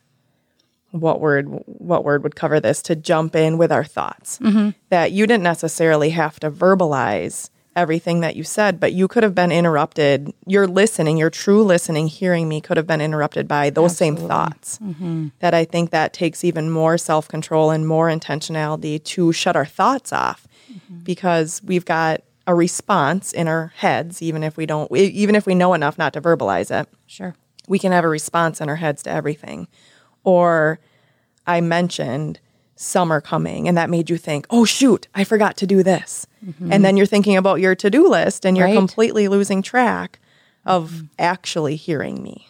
what 0.92 1.20
word 1.20 1.46
what 1.66 2.04
word 2.04 2.22
would 2.22 2.36
cover 2.36 2.60
this 2.60 2.82
to 2.82 2.94
jump 2.94 3.34
in 3.34 3.58
with 3.58 3.72
our 3.72 3.84
thoughts. 3.84 4.38
Mm-hmm. 4.38 4.70
That 4.90 5.12
you 5.12 5.26
didn't 5.26 5.42
necessarily 5.42 6.10
have 6.10 6.38
to 6.40 6.50
verbalize 6.50 7.50
everything 7.74 8.20
that 8.20 8.36
you 8.36 8.44
said 8.44 8.78
but 8.78 8.92
you 8.92 9.08
could 9.08 9.22
have 9.22 9.34
been 9.34 9.50
interrupted. 9.50 10.32
Your 10.46 10.66
listening 10.66 11.16
your 11.16 11.30
true 11.30 11.62
listening 11.62 12.06
hearing 12.06 12.48
me 12.48 12.60
could 12.60 12.76
have 12.76 12.86
been 12.86 13.00
interrupted 13.00 13.48
by 13.48 13.70
those 13.70 13.96
same 13.96 14.16
thoughts. 14.16 14.78
Mm-hmm. 14.78 15.28
That 15.40 15.54
i 15.54 15.64
think 15.64 15.90
that 15.90 16.12
takes 16.12 16.44
even 16.44 16.70
more 16.70 16.98
self-control 16.98 17.70
and 17.70 17.88
more 17.88 18.08
intentionality 18.08 19.02
to 19.04 19.32
shut 19.32 19.56
our 19.56 19.66
thoughts 19.66 20.12
off 20.12 20.46
mm-hmm. 20.70 20.98
because 20.98 21.62
we've 21.64 21.86
got 21.86 22.22
a 22.46 22.54
response 22.54 23.32
in 23.32 23.48
our 23.48 23.72
heads 23.76 24.20
even 24.20 24.42
if 24.42 24.56
we 24.56 24.66
don't 24.66 24.94
even 24.94 25.34
if 25.34 25.46
we 25.46 25.54
know 25.54 25.72
enough 25.72 25.96
not 25.96 26.12
to 26.12 26.20
verbalize 26.20 26.70
it. 26.70 26.88
Sure. 27.06 27.34
We 27.68 27.78
can 27.78 27.92
have 27.92 28.04
a 28.04 28.08
response 28.08 28.60
in 28.60 28.68
our 28.68 28.76
heads 28.76 29.02
to 29.04 29.10
everything. 29.10 29.68
Or 30.24 30.78
I 31.46 31.60
mentioned 31.60 32.38
summer 32.76 33.20
coming 33.20 33.68
and 33.68 33.76
that 33.76 33.90
made 33.90 34.10
you 34.10 34.16
think, 34.16 34.46
oh, 34.50 34.64
shoot, 34.64 35.06
I 35.14 35.24
forgot 35.24 35.56
to 35.58 35.66
do 35.66 35.82
this. 35.82 36.26
And 36.70 36.84
then 36.84 36.96
you're 36.96 37.06
thinking 37.06 37.36
about 37.36 37.60
your 37.60 37.74
to 37.76 37.88
do 37.90 38.08
list 38.08 38.44
and 38.44 38.56
you're 38.56 38.66
Right. 38.66 38.74
completely 38.76 39.28
losing 39.28 39.62
track 39.62 40.18
of 40.66 41.04
actually 41.18 41.76
hearing 41.76 42.22
me. 42.22 42.48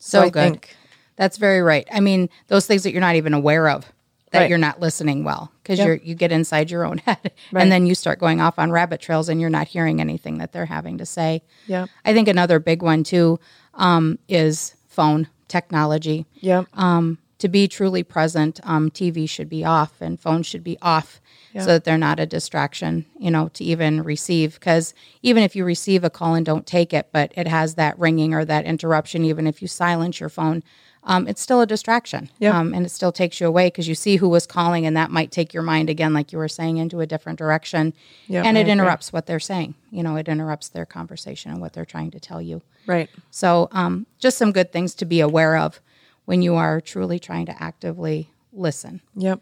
so, 0.00 0.20
I 0.22 0.30
good 0.30 0.40
think- 0.42 0.76
that's 1.16 1.36
very 1.38 1.62
right 1.62 1.86
i 1.92 2.00
mean 2.00 2.28
those 2.48 2.66
things 2.66 2.82
that 2.82 2.90
you're 2.90 3.00
not 3.00 3.14
even 3.14 3.32
aware 3.34 3.68
of 3.68 3.86
that 4.32 4.40
Right. 4.40 4.48
you're 4.48 4.58
not 4.58 4.80
listening 4.80 5.22
well 5.22 5.52
because 5.62 5.78
Yep. 5.78 5.86
you're 5.86 5.96
you 5.98 6.14
get 6.16 6.32
inside 6.32 6.72
your 6.72 6.84
own 6.84 6.98
head 7.06 7.30
Right. 7.52 7.62
and 7.62 7.70
then 7.70 7.86
you 7.86 7.94
start 7.94 8.18
going 8.18 8.40
off 8.40 8.58
on 8.58 8.72
rabbit 8.72 9.00
trails 9.00 9.28
and 9.28 9.40
you're 9.40 9.48
not 9.48 9.68
hearing 9.68 10.00
anything 10.00 10.38
that 10.38 10.50
they're 10.52 10.66
having 10.66 10.98
to 10.98 11.06
say 11.06 11.42
Yep. 11.68 11.88
i 12.04 12.12
think 12.12 12.26
another 12.26 12.58
big 12.58 12.82
one 12.82 13.04
too 13.04 13.38
um, 13.74 14.18
is 14.28 14.74
phone 14.88 15.28
technology 15.48 16.26
Yeah. 16.40 16.64
um, 16.74 17.18
to 17.38 17.48
be 17.48 17.68
truly 17.68 18.02
present 18.02 18.60
um, 18.62 18.90
tv 18.90 19.28
should 19.28 19.48
be 19.48 19.64
off 19.64 20.00
and 20.00 20.20
phones 20.20 20.46
should 20.46 20.64
be 20.64 20.78
off 20.80 21.20
so 21.56 21.66
that 21.66 21.84
they're 21.84 21.96
not 21.96 22.18
a 22.18 22.26
distraction 22.26 23.06
you 23.18 23.30
know 23.30 23.48
to 23.48 23.62
even 23.62 24.02
receive 24.02 24.54
because 24.54 24.92
even 25.22 25.42
if 25.44 25.54
you 25.54 25.64
receive 25.64 26.02
a 26.02 26.10
call 26.10 26.34
and 26.34 26.44
don't 26.44 26.66
take 26.66 26.92
it 26.92 27.08
but 27.12 27.32
it 27.36 27.46
has 27.46 27.76
that 27.76 27.96
ringing 27.96 28.34
or 28.34 28.44
that 28.44 28.64
interruption 28.64 29.24
even 29.24 29.46
if 29.46 29.62
you 29.62 29.68
silence 29.68 30.18
your 30.18 30.28
phone 30.28 30.64
um, 31.06 31.28
it's 31.28 31.40
still 31.40 31.60
a 31.60 31.66
distraction. 31.66 32.30
Yep. 32.38 32.54
Um, 32.54 32.74
and 32.74 32.86
it 32.86 32.88
still 32.88 33.12
takes 33.12 33.40
you 33.40 33.46
away 33.46 33.66
because 33.66 33.86
you 33.86 33.94
see 33.94 34.16
who 34.16 34.28
was 34.28 34.46
calling, 34.46 34.86
and 34.86 34.96
that 34.96 35.10
might 35.10 35.30
take 35.30 35.52
your 35.52 35.62
mind 35.62 35.90
again, 35.90 36.14
like 36.14 36.32
you 36.32 36.38
were 36.38 36.48
saying, 36.48 36.78
into 36.78 37.00
a 37.00 37.06
different 37.06 37.38
direction. 37.38 37.92
Yep, 38.28 38.44
and 38.46 38.56
it 38.56 38.68
interrupts 38.68 39.12
what 39.12 39.26
they're 39.26 39.40
saying. 39.40 39.74
You 39.90 40.02
know, 40.02 40.16
it 40.16 40.28
interrupts 40.28 40.70
their 40.70 40.86
conversation 40.86 41.50
and 41.50 41.60
what 41.60 41.74
they're 41.74 41.84
trying 41.84 42.10
to 42.12 42.20
tell 42.20 42.40
you. 42.40 42.62
Right. 42.86 43.08
So, 43.30 43.68
um, 43.72 44.06
just 44.18 44.36
some 44.38 44.52
good 44.52 44.72
things 44.72 44.94
to 44.96 45.04
be 45.04 45.20
aware 45.20 45.56
of 45.56 45.80
when 46.24 46.42
you 46.42 46.54
are 46.54 46.80
truly 46.80 47.18
trying 47.18 47.46
to 47.46 47.62
actively 47.62 48.30
listen. 48.52 49.00
Yep. 49.16 49.40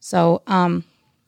So, 0.00 0.42
um, 0.46 0.84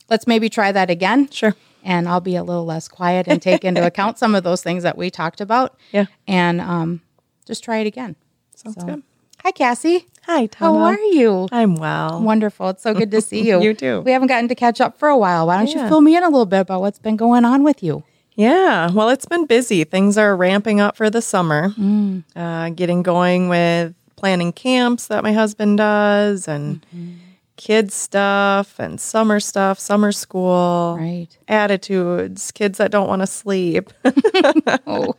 let's 0.08 0.26
maybe 0.26 0.48
try 0.48 0.72
that 0.72 0.90
again. 0.90 1.28
Sure. 1.30 1.54
And 1.82 2.08
I'll 2.08 2.20
be 2.20 2.36
a 2.36 2.42
little 2.44 2.64
less 2.66 2.88
quiet 2.88 3.26
and 3.26 3.40
take 3.40 3.64
into 3.64 3.84
account 3.86 4.18
some 4.18 4.34
of 4.34 4.44
those 4.44 4.62
things 4.62 4.82
that 4.82 4.98
we 4.98 5.10
talked 5.10 5.40
about. 5.40 5.76
Yeah. 5.92 6.06
And 6.28 6.60
um, 6.60 7.00
just 7.46 7.64
try 7.64 7.78
it 7.78 7.86
again. 7.86 8.16
Sounds 8.54 8.76
So- 8.78 8.86
good. 8.86 9.02
Hi, 9.42 9.52
Cassie. 9.52 10.06
Hi, 10.26 10.50
How 10.56 10.76
are 10.76 10.98
you? 10.98 11.48
I'm 11.50 11.74
well. 11.76 12.20
Wonderful. 12.22 12.68
It's 12.68 12.82
so 12.82 12.92
good 12.92 13.10
to 13.12 13.22
see 13.22 13.40
you. 13.48 13.62
You 13.62 13.72
too. 13.72 14.02
We 14.02 14.12
haven't 14.12 14.28
gotten 14.28 14.48
to 14.48 14.54
catch 14.54 14.82
up 14.82 14.98
for 14.98 15.08
a 15.08 15.16
while. 15.16 15.46
Why 15.46 15.56
don't 15.56 15.74
you 15.74 15.88
fill 15.88 16.02
me 16.02 16.14
in 16.14 16.22
a 16.22 16.28
little 16.28 16.44
bit 16.44 16.60
about 16.60 16.82
what's 16.82 16.98
been 16.98 17.16
going 17.16 17.46
on 17.46 17.64
with 17.64 17.82
you? 17.82 18.04
Yeah, 18.40 18.90
well, 18.90 19.10
it's 19.10 19.26
been 19.26 19.44
busy. 19.44 19.84
Things 19.84 20.16
are 20.16 20.34
ramping 20.34 20.80
up 20.80 20.96
for 20.96 21.10
the 21.10 21.20
summer. 21.20 21.74
Mm. 21.78 22.24
Uh, 22.34 22.70
getting 22.70 23.02
going 23.02 23.50
with 23.50 23.94
planning 24.16 24.50
camps 24.50 25.08
that 25.08 25.22
my 25.22 25.34
husband 25.34 25.76
does, 25.76 26.48
and 26.48 26.80
mm-hmm. 26.86 27.16
kids 27.56 27.92
stuff, 27.92 28.78
and 28.78 28.98
summer 28.98 29.40
stuff, 29.40 29.78
summer 29.78 30.10
school, 30.10 30.96
Right. 30.98 31.28
attitudes, 31.48 32.50
kids 32.50 32.78
that 32.78 32.90
don't 32.90 33.08
want 33.08 33.20
to 33.20 33.26
sleep. 33.26 33.92
Oh, 34.86 35.14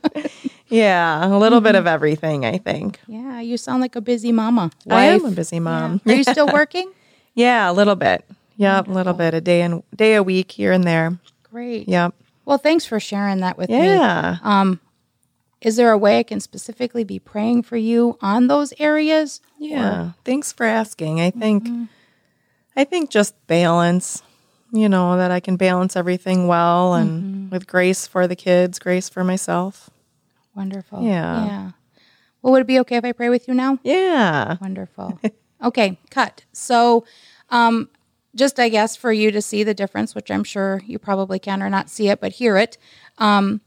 yeah, 0.69 1.27
a 1.27 1.37
little 1.37 1.61
bit 1.61 1.75
of 1.75 1.81
mm-hmm. 1.81 1.93
everything. 1.93 2.43
I 2.43 2.57
think. 2.57 2.99
yeah. 3.05 3.39
You 3.39 3.57
sound 3.57 3.81
like 3.81 3.95
a 3.95 4.01
busy 4.01 4.31
mama. 4.31 4.71
I 4.89 5.05
am 5.05 5.25
a 5.25 5.31
busy 5.31 5.59
mom. 5.59 6.01
Are 6.07 6.13
you 6.13 6.23
still 6.23 6.47
working? 6.53 6.91
Yeah, 7.35 7.69
a 7.69 7.73
little 7.73 7.95
bit. 7.95 8.25
Yep, 8.57 8.87
a 8.87 8.91
little 8.91 9.13
bit, 9.13 9.35
a 9.35 9.41
day 9.41 9.61
and 9.61 9.83
day 9.95 10.15
a 10.15 10.23
week 10.23 10.51
here 10.51 10.71
and 10.71 10.83
there. 10.83 11.19
Great. 11.51 11.87
Yep. 11.87 12.15
Well, 12.45 12.57
thanks 12.57 12.85
for 12.85 12.99
sharing 12.99 13.39
that 13.39 13.57
with 13.57 13.69
me. 13.69 13.77
Yeah. 13.77 14.37
Is 15.61 15.75
there 15.75 15.91
a 15.91 15.97
way 15.97 16.17
I 16.17 16.23
can 16.23 16.39
specifically 16.39 17.03
be 17.03 17.19
praying 17.19 17.63
for 17.63 17.77
you 17.77 18.17
on 18.19 18.47
those 18.47 18.73
areas? 18.79 19.41
Yeah. 19.59 20.11
Thanks 20.25 20.51
for 20.51 20.65
asking. 20.65 21.21
I 21.21 21.29
think 21.29 21.69
I 22.75 22.83
think 22.83 23.11
just 23.11 23.35
balance, 23.47 24.23
you 24.73 24.89
know, 24.89 25.17
that 25.17 25.29
I 25.29 25.39
can 25.39 25.57
balance 25.57 25.95
everything 25.95 26.47
well 26.47 26.95
and 26.95 27.51
with 27.51 27.67
grace 27.67 28.07
for 28.07 28.27
the 28.27 28.35
kids, 28.35 28.79
grace 28.79 29.07
for 29.07 29.23
myself. 29.23 29.89
Wonderful. 30.55 31.03
Yeah. 31.03 31.45
Yeah. 31.45 31.71
Well, 32.41 32.53
would 32.53 32.61
it 32.63 32.67
be 32.67 32.79
okay 32.79 32.97
if 32.97 33.05
I 33.05 33.11
pray 33.11 33.29
with 33.29 33.47
you 33.47 33.53
now? 33.53 33.77
Yeah. 33.83 34.57
Wonderful. 34.61 35.19
okay, 35.63 35.99
cut. 36.09 36.43
So, 36.53 37.05
um, 37.49 37.89
just 38.35 38.59
I 38.59 38.69
guess 38.69 38.95
for 38.95 39.11
you 39.11 39.31
to 39.31 39.41
see 39.41 39.63
the 39.63 39.73
difference, 39.73 40.15
which 40.15 40.31
I'm 40.31 40.43
sure 40.43 40.81
you 40.85 40.99
probably 40.99 41.39
can 41.39 41.61
or 41.61 41.69
not 41.69 41.89
see 41.89 42.09
it, 42.09 42.21
but 42.21 42.33
hear 42.33 42.57
it. 42.57 42.77
Um, 43.17 43.61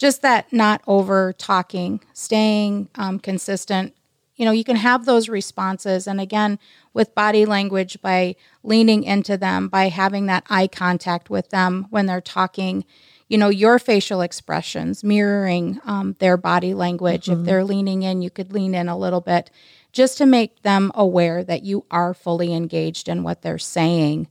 just 0.00 0.22
that 0.22 0.52
not 0.52 0.80
over 0.86 1.32
talking, 1.34 2.00
staying 2.14 2.88
um, 2.94 3.18
consistent. 3.18 3.94
You 4.34 4.46
know, 4.46 4.52
you 4.52 4.64
can 4.64 4.76
have 4.76 5.04
those 5.04 5.28
responses. 5.28 6.06
And 6.06 6.18
again, 6.18 6.58
with 6.94 7.14
body 7.14 7.44
language, 7.44 8.00
by 8.00 8.36
leaning 8.62 9.04
into 9.04 9.36
them, 9.36 9.68
by 9.68 9.90
having 9.90 10.24
that 10.26 10.44
eye 10.48 10.66
contact 10.66 11.28
with 11.28 11.50
them 11.50 11.86
when 11.90 12.06
they're 12.06 12.22
talking, 12.22 12.86
you 13.28 13.36
know, 13.36 13.50
your 13.50 13.78
facial 13.78 14.22
expressions 14.22 15.04
mirroring 15.04 15.78
um, 15.84 16.16
their 16.18 16.38
body 16.38 16.72
language. 16.72 17.28
If 17.28 17.44
they're 17.44 17.64
leaning 17.64 18.02
in, 18.02 18.22
you 18.22 18.30
could 18.30 18.54
lean 18.54 18.74
in 18.74 18.88
a 18.88 18.96
little 18.96 19.20
bit 19.20 19.50
just 19.92 20.18
to 20.18 20.26
make 20.26 20.62
them 20.62 20.92
aware 20.94 21.42
that 21.44 21.62
you 21.62 21.84
are 21.90 22.14
fully 22.14 22.54
engaged 22.54 23.08
in 23.08 23.22
what 23.22 23.42
they're 23.42 23.58
saying 23.58 24.28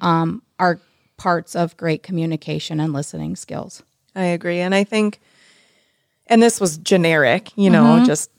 um, 0.00 0.42
are 0.58 0.80
parts 1.16 1.54
of 1.54 1.76
great 1.76 2.02
communication 2.02 2.80
and 2.80 2.92
listening 2.92 3.36
skills. 3.36 3.82
I 4.14 4.24
agree. 4.24 4.60
And 4.60 4.74
I 4.74 4.84
think 4.84 5.20
and 6.26 6.40
this 6.40 6.60
was 6.60 6.78
generic, 6.78 7.50
you 7.56 7.68
know, 7.68 8.04
just 8.04 8.30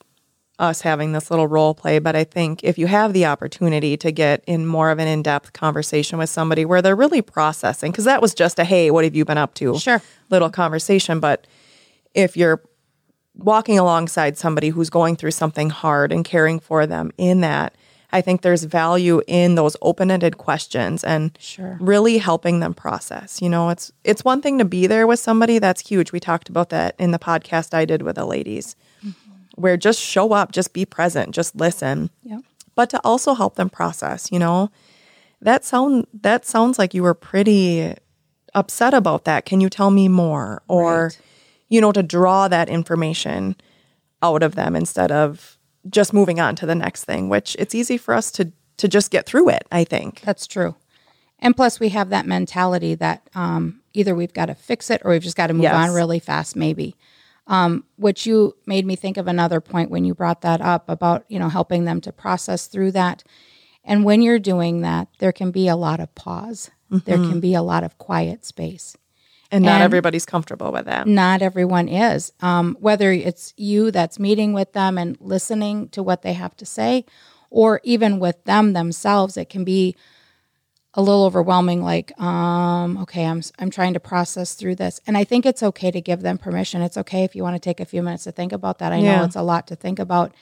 us 0.58 0.82
having 0.82 1.12
this 1.12 1.30
little 1.30 1.48
role 1.48 1.74
play, 1.74 2.00
but 2.00 2.16
I 2.16 2.24
think 2.24 2.64
if 2.64 2.78
you 2.78 2.88
have 2.88 3.14
the 3.14 3.26
opportunity 3.26 3.98
to 3.98 4.12
get 4.12 4.44
in 4.46 4.66
more 4.66 4.92
of 4.92 5.00
an 5.00 5.08
in-depth 5.08 5.54
conversation 5.54 6.20
with 6.20 6.30
somebody 6.30 6.66
where 6.66 6.82
they're 6.82 6.96
really 6.96 7.22
processing 7.22 7.92
because 7.92 8.06
that 8.06 8.22
was 8.22 8.34
just 8.34 8.60
a 8.60 8.64
hey, 8.64 8.92
what 8.92 9.04
have 9.04 9.16
you 9.16 9.26
been 9.26 9.40
up 9.40 9.56
to? 9.56 9.78
Sure. 9.80 10.02
little 10.30 10.50
conversation. 10.50 11.20
But 11.20 11.48
if 12.14 12.38
you're 12.38 12.62
walking 13.38 13.80
alongside 13.80 14.38
somebody 14.38 14.70
who's 14.70 14.90
going 14.90 15.16
through 15.16 15.32
something 15.32 15.70
hard 15.70 16.12
and 16.12 16.24
caring 16.26 16.60
for 16.60 16.86
them 16.86 17.12
in 17.18 17.42
that, 17.42 17.76
I 18.14 18.20
think 18.22 18.42
there's 18.42 18.66
value 18.66 19.22
in 19.26 19.56
those 19.56 19.78
open-ended 19.82 20.38
questions 20.38 21.02
and 21.04 21.38
Sure. 21.40 21.78
really 21.80 22.18
helping 22.18 22.60
them 22.60 22.74
process. 22.74 23.42
You 23.42 23.50
know, 23.50 23.70
it's 23.70 23.92
it's 24.04 24.26
one 24.26 24.42
thing 24.42 24.58
to 24.60 24.66
be 24.66 24.86
there 24.86 25.08
with 25.08 25.20
somebody 25.20 25.60
that's 25.60 25.88
huge. 25.88 26.12
We 26.12 26.20
talked 26.20 26.50
about 26.50 26.70
that 26.70 26.96
in 27.00 27.12
the 27.12 27.20
podcast 27.20 27.74
I 27.74 27.86
did 27.86 28.02
with 28.02 28.18
the 28.18 28.26
ladies. 28.26 28.76
Mm-hmm. 29.06 29.32
Where 29.56 29.78
just 29.78 30.00
show 30.00 30.34
up, 30.34 30.52
just 30.52 30.74
be 30.74 30.86
present, 30.86 31.34
just 31.34 31.56
listen 31.56 32.10
Yeah. 32.24 32.40
but 32.76 32.90
to 32.90 33.00
also 33.04 33.34
help 33.34 33.56
them 33.56 33.70
process, 33.70 34.30
you 34.32 34.40
know. 34.40 34.70
That 35.42 35.64
sound 35.64 36.06
that 36.22 36.46
sounds 36.46 36.78
like 36.78 36.94
you 36.94 37.04
were 37.04 37.14
pretty 37.16 37.96
upset 38.54 38.94
about 38.94 39.24
that. 39.24 39.46
Can 39.46 39.62
you 39.62 39.70
tell 39.70 39.90
me 39.90 40.08
more? 40.10 40.62
Or 40.68 41.04
Right. 41.06 41.20
You 41.72 41.82
know, 41.82 41.92
to 41.92 42.04
draw 42.04 42.48
that 42.50 42.70
information 42.70 43.56
out 44.22 44.44
of 44.44 44.54
them 44.54 44.76
instead 44.76 45.12
of 45.12 45.58
just 45.90 46.14
moving 46.14 46.40
on 46.40 46.56
to 46.58 46.66
the 46.68 46.76
next 46.76 47.06
thing, 47.06 47.30
which 47.30 47.56
it's 47.58 47.74
easy 47.74 47.98
for 47.98 48.14
us 48.14 48.32
to 48.34 48.52
to 48.78 48.88
just 48.88 49.10
get 49.12 49.26
through 49.26 49.50
it, 49.50 49.64
I 49.72 49.84
think. 49.84 50.22
That's 50.22 50.46
true. 50.48 50.76
And 51.40 51.56
plus, 51.56 51.80
we 51.80 51.90
have 51.90 52.10
that 52.10 52.26
mentality 52.28 52.94
that 52.96 53.28
um, 53.36 53.82
either 53.94 54.14
we've 54.16 54.34
got 54.34 54.48
to 54.48 54.56
fix 54.56 54.90
it 54.90 55.02
or 55.04 55.12
we've 55.12 55.24
just 55.24 55.38
got 55.38 55.48
to 55.48 55.54
move 55.54 55.64
Yes. 55.64 55.76
on 55.90 55.94
really 55.96 56.20
fast, 56.20 56.56
maybe. 56.56 56.96
Um, 57.48 57.84
which 57.98 58.26
you 58.28 58.56
made 58.66 58.86
me 58.86 58.96
think 58.96 59.18
of 59.18 59.28
another 59.28 59.60
point 59.62 59.90
when 59.90 60.06
you 60.06 60.14
brought 60.14 60.42
that 60.42 60.62
up 60.62 60.88
about 60.90 61.26
you 61.30 61.40
know 61.40 61.50
helping 61.50 61.86
them 61.86 62.02
to 62.02 62.12
process 62.12 62.68
through 62.68 62.92
that. 62.92 63.24
And 63.84 64.04
when 64.06 64.22
you're 64.22 64.40
doing 64.40 64.82
that, 64.82 65.08
there 65.20 65.32
can 65.32 65.50
be 65.52 65.68
a 65.68 65.76
lot 65.76 66.00
of 66.00 66.14
pause. 66.16 66.70
There 66.90 67.18
can 67.18 67.40
be 67.40 67.54
a 67.56 67.62
lot 67.64 67.84
of 67.86 67.98
quiet 67.98 68.46
space. 68.46 68.96
And 69.52 69.66
not 69.66 69.76
And- 69.76 69.84
everybody's 69.84 70.26
comfortable 70.26 70.72
with 70.72 70.86
that. 70.86 71.08
Not 71.08 71.42
everyone 71.42 71.90
is. 71.90 72.32
Um, 72.42 72.78
whether 72.80 73.12
it's 73.12 73.54
you 73.58 73.92
that's 73.92 74.18
meeting 74.18 74.54
with 74.54 74.72
them 74.74 74.98
and 74.98 75.18
listening 75.20 75.90
to 75.90 76.02
what 76.02 76.22
they 76.22 76.34
have 76.34 76.56
to 76.58 76.66
say, 76.66 77.06
or 77.50 77.82
even 77.84 78.20
with 78.20 78.44
them 78.46 78.72
themselves, 78.74 79.36
it 79.36 79.50
can 79.50 79.66
be 79.66 79.96
a 80.94 81.02
little 81.02 81.24
overwhelming. 81.26 81.84
Like, 81.84 82.18
um, 82.20 82.98
okay, 83.00 83.26
I'm 83.26 83.42
I'm 83.60 83.70
trying 83.70 83.94
to 83.94 84.00
process 84.00 84.54
through 84.56 84.76
this, 84.76 85.00
and 85.06 85.18
I 85.18 85.24
think 85.24 85.46
it's 85.46 85.64
okay 85.64 85.92
to 85.92 86.02
give 86.02 86.22
them 86.22 86.38
permission. 86.38 86.82
It's 86.82 86.98
okay 86.98 87.24
if 87.24 87.36
you 87.36 87.44
want 87.44 87.56
to 87.56 87.60
take 87.60 87.80
a 87.80 87.86
few 87.86 88.02
minutes 88.04 88.24
to 88.26 88.32
think 88.32 88.52
about 88.54 88.80
that. 88.80 88.92
I 88.94 89.00
know 89.02 89.24
it's 89.26 89.36
a 89.36 89.42
lot 89.42 89.68
to 89.68 89.76
think 89.76 90.00
about, 90.00 90.34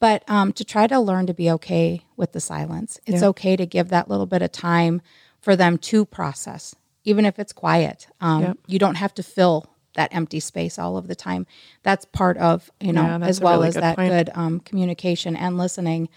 but 0.00 0.22
um, 0.28 0.52
to 0.54 0.64
try 0.64 0.86
to 0.86 0.98
learn 1.00 1.26
to 1.26 1.34
be 1.34 1.50
okay 1.52 2.02
with 2.16 2.32
the 2.32 2.40
silence. 2.40 3.00
It's 3.06 3.22
okay 3.22 3.56
to 3.56 3.66
give 3.66 3.88
that 3.88 4.08
little 4.08 4.26
bit 4.26 4.42
of 4.42 4.52
time 4.52 5.00
for 5.40 5.56
them 5.56 5.78
to 5.78 6.04
process, 6.04 6.74
even 7.06 7.24
if 7.24 7.38
it's 7.38 7.54
quiet. 7.54 8.06
Um, 8.20 8.42
Yep. 8.42 8.58
You 8.66 8.78
don't 8.78 8.96
have 8.96 9.14
to 9.14 9.22
fill 9.22 9.64
that 9.94 10.14
empty 10.14 10.40
space 10.40 10.78
all 10.78 10.98
of 10.98 11.06
the 11.08 11.14
time. 11.14 11.46
That's 11.82 12.04
part 12.04 12.36
of 12.36 12.70
you 12.80 12.92
know, 12.92 13.02
Yeah, 13.02 13.18
as 13.26 13.40
well 13.40 13.54
really 13.54 13.68
as 13.68 13.74
good 13.74 13.82
that 13.82 13.96
point. 13.96 14.10
good 14.10 14.30
um, 14.34 14.60
communication 14.60 15.34
and 15.34 15.56
listening. 15.56 16.10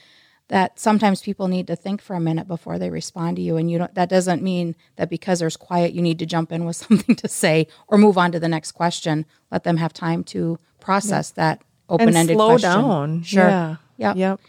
That 0.50 0.80
sometimes 0.80 1.22
people 1.22 1.48
need 1.48 1.68
to 1.68 1.76
think 1.76 2.02
for 2.02 2.16
a 2.16 2.20
minute 2.20 2.48
before 2.48 2.80
they 2.80 2.90
respond 2.90 3.36
to 3.38 3.42
you, 3.44 3.56
and 3.56 3.70
you 3.70 3.78
don't. 3.78 3.94
That 3.94 4.10
doesn't 4.10 4.42
mean 4.42 4.76
that 4.96 5.08
because 5.08 5.38
there's 5.40 5.56
quiet, 5.56 5.94
you 5.94 6.02
need 6.02 6.18
to 6.20 6.26
jump 6.26 6.52
in 6.52 6.66
with 6.66 6.76
something 6.88 7.16
to 7.18 7.28
say 7.28 7.68
or 7.88 7.98
move 8.00 8.18
on 8.18 8.32
to 8.32 8.40
the 8.40 8.48
next 8.50 8.72
question. 8.72 9.26
Let 9.52 9.64
them 9.64 9.78
have 9.78 9.94
time 9.94 10.24
to 10.26 10.58
process 10.82 11.30
that 11.32 11.62
open-ended 11.88 12.36
slow 12.36 12.48
question. 12.50 12.70
down. 12.82 13.22
Sure. 13.24 13.48
Yeah. 13.48 13.76
Yep. 13.98 14.16
Yep. 14.18 14.40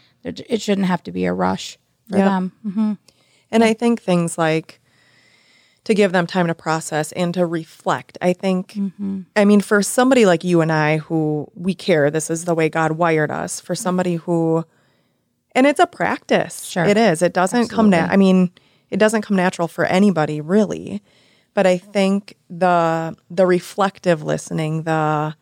It, 0.49 0.61
shouldn't 0.61 0.87
have 0.87 1.03
to 1.03 1.11
be 1.11 1.25
a 1.25 1.33
rush 1.33 1.77
for 2.09 2.17
Yep. 2.17 2.25
them. 2.27 2.51
Mhm. 2.65 2.97
And 3.51 3.63
I 3.63 3.73
think 3.73 4.01
things 4.01 4.37
like 4.39 4.80
to 5.83 5.93
give 5.95 6.11
them 6.11 6.27
time 6.27 6.47
to 6.47 6.53
process 6.53 7.11
and 7.13 7.33
to 7.33 7.45
reflect. 7.45 8.17
I 8.21 8.33
think, 8.33 8.73
Mm-hmm. 8.73 9.21
I 9.35 9.45
mean, 9.45 9.61
for 9.61 9.81
somebody 9.81 10.25
like 10.25 10.43
you 10.43 10.61
and 10.61 10.71
I 10.71 10.97
who 10.97 11.49
we 11.55 11.73
care, 11.73 12.11
this 12.11 12.29
is 12.29 12.45
the 12.45 12.53
way 12.55 12.69
God 12.69 12.93
wired 12.93 13.31
us. 13.31 13.59
For 13.59 13.73
somebody 13.75 14.15
who, 14.15 14.63
and 15.53 15.65
it's 15.65 15.79
a 15.79 15.87
practice. 15.87 16.63
Sure. 16.63 16.85
It 16.85 16.97
is. 16.97 17.21
It 17.21 17.33
doesn't 17.33 17.69
come, 17.69 17.89
na- 17.89 18.07
I 18.09 18.17
mean, 18.17 18.51
it 18.89 18.97
doesn't 18.97 19.23
come 19.23 19.35
natural 19.37 19.67
for 19.67 19.85
anybody 19.85 20.39
really. 20.41 21.01
But 21.53 21.67
I 21.67 21.77
think 21.77 22.37
the 22.49 23.13
the 23.29 23.45
reflective 23.45 24.23
listening, 24.23 24.83
the 24.83 25.35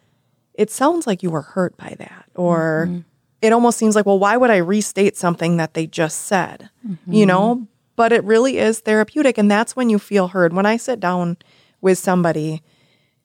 it 0.55 0.72
sounds 0.72 1.05
like 1.05 1.22
you 1.22 1.29
were 1.29 1.43
hurt 1.43 1.77
by 1.77 1.96
that 2.00 2.25
or 2.36 2.88
Mm-hmm. 2.88 3.00
it 3.43 3.53
almost 3.53 3.77
seems 3.77 3.96
like 3.96 4.05
well 4.08 4.17
why 4.19 4.36
would 4.36 4.50
i 4.50 4.58
restate 4.58 5.15
something 5.15 5.58
that 5.58 5.74
they 5.74 5.86
just 5.88 6.22
said 6.25 6.69
you 7.08 7.25
know 7.25 7.65
but 8.00 8.13
it 8.13 8.24
really 8.24 8.58
is 8.58 8.79
therapeutic 8.79 9.38
and 9.38 9.51
that's 9.51 9.75
when 9.75 9.89
you 9.89 10.00
feel 10.00 10.29
heard 10.29 10.53
when 10.53 10.65
i 10.65 10.77
sit 10.77 11.00
down 11.00 11.36
with 11.82 11.98
somebody 11.98 12.62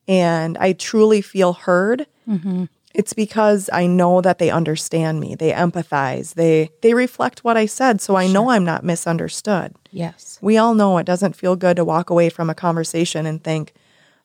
and 0.09 0.59
i 0.59 0.73
truly 0.73 1.21
feel 1.23 1.53
heard 1.53 2.07
mm-hmm. 2.29 2.65
It's 2.95 3.13
because 3.13 3.69
I 3.73 3.89
know 3.89 4.21
that 4.21 4.39
they 4.39 4.51
understand 4.51 5.19
me. 5.19 5.35
They 5.35 5.51
empathize. 5.51 6.35
They 6.35 6.71
they 6.81 6.95
reflect 6.95 7.43
what 7.43 7.57
I 7.57 7.67
said, 7.67 8.01
so 8.01 8.15
I 8.15 8.29
know 8.29 8.51
I'm 8.51 8.65
not 8.65 8.85
misunderstood. 8.85 9.75
Yes. 9.91 10.39
We 10.41 10.57
all 10.57 10.75
know 10.75 10.99
it 10.99 11.05
doesn't 11.13 11.35
feel 11.35 11.57
good 11.57 11.77
to 11.77 11.85
walk 11.85 12.09
away 12.09 12.29
from 12.31 12.49
a 12.49 12.55
conversation 12.55 13.27
and 13.27 13.43
think, 13.43 13.75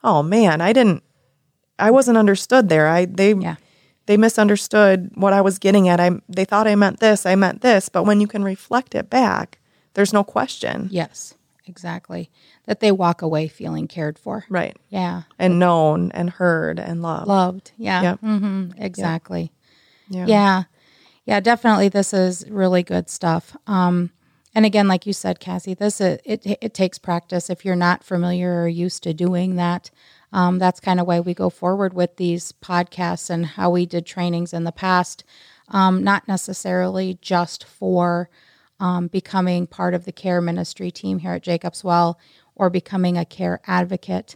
"Oh 0.04 0.22
man, 0.22 0.62
I 0.62 0.72
didn't 0.72 1.02
I 1.80 1.90
wasn't 1.90 2.20
understood 2.20 2.70
there. 2.70 2.88
I 2.88 3.06
they 3.06 3.34
Yeah. 3.34 3.56
they 4.06 4.18
misunderstood 4.18 5.10
what 5.16 5.34
I 5.34 5.42
was 5.42 5.58
getting 5.58 5.90
at. 5.90 6.00
I 6.00 6.12
they 6.30 6.46
thought 6.46 6.68
I 6.68 6.76
meant 6.76 7.00
this, 7.00 7.26
I 7.26 7.34
meant 7.34 7.62
this, 7.62 7.90
but 7.90 8.04
when 8.04 8.22
you 8.22 8.28
can 8.28 8.44
reflect 8.44 8.94
it 8.94 9.10
back, 9.10 9.58
there's 9.94 10.14
no 10.14 10.24
question. 10.24 10.88
Yes. 10.92 11.34
Exactly. 11.66 12.30
That 12.66 12.80
they 12.80 12.92
walk 12.92 13.22
away 13.22 13.48
feeling 13.48 13.88
cared 13.88 14.18
for. 14.18 14.46
Right. 14.50 14.76
Yeah. 14.90 15.24
And 15.38 15.60
known 15.60 16.12
and 16.14 16.30
heard 16.32 16.80
and 16.80 17.02
loved. 17.02 17.28
Loved. 17.28 17.72
Yeah. 17.78 18.02
Yep. 18.02 18.20
hmm 18.20 18.72
Exactly. 18.78 19.52
Yeah. 20.10 20.26
Yeah. 20.28 20.64
Yeah, 21.26 21.40
definitely 21.40 21.90
this 21.90 22.12
is 22.14 22.44
really 22.50 22.82
good 22.82 23.10
stuff. 23.10 23.56
Um 23.68 24.10
and 24.56 24.66
again 24.66 24.88
like 24.88 25.06
you 25.06 25.14
said 25.14 25.40
Cassie, 25.40 25.76
this 25.76 26.02
is, 26.02 26.20
it 26.26 26.42
it 26.60 26.74
takes 26.74 26.98
practice 26.98 27.50
if 27.52 27.64
you're 27.64 27.76
not 27.76 28.04
familiar 28.04 28.64
or 28.64 28.68
used 28.68 29.04
to 29.04 29.14
doing 29.14 29.56
that. 29.58 29.92
Um, 30.32 30.60
that's 30.60 30.80
kind 30.80 31.00
of 31.00 31.08
why 31.08 31.20
we 31.20 31.34
go 31.34 31.50
forward 31.50 31.94
with 31.94 32.18
these 32.18 32.52
podcasts 32.52 33.30
and 33.32 33.46
how 33.46 33.72
we 33.72 33.86
did 33.88 34.06
trainings 34.06 34.54
in 34.54 34.64
the 34.64 34.72
past. 34.72 35.24
Um, 35.70 36.04
not 36.04 36.28
necessarily 36.28 37.18
just 37.22 37.64
for 37.64 38.30
um, 38.80 39.08
becoming 39.08 39.68
part 39.68 39.94
of 39.94 40.06
the 40.06 40.12
care 40.12 40.42
ministry 40.42 40.92
team 40.92 41.20
here 41.20 41.34
at 41.34 41.44
Jacobs 41.44 41.84
Well 41.84 42.20
or 42.56 42.70
becoming 42.70 43.18
a 43.18 43.26
care 43.26 43.62
advocate. 43.68 44.36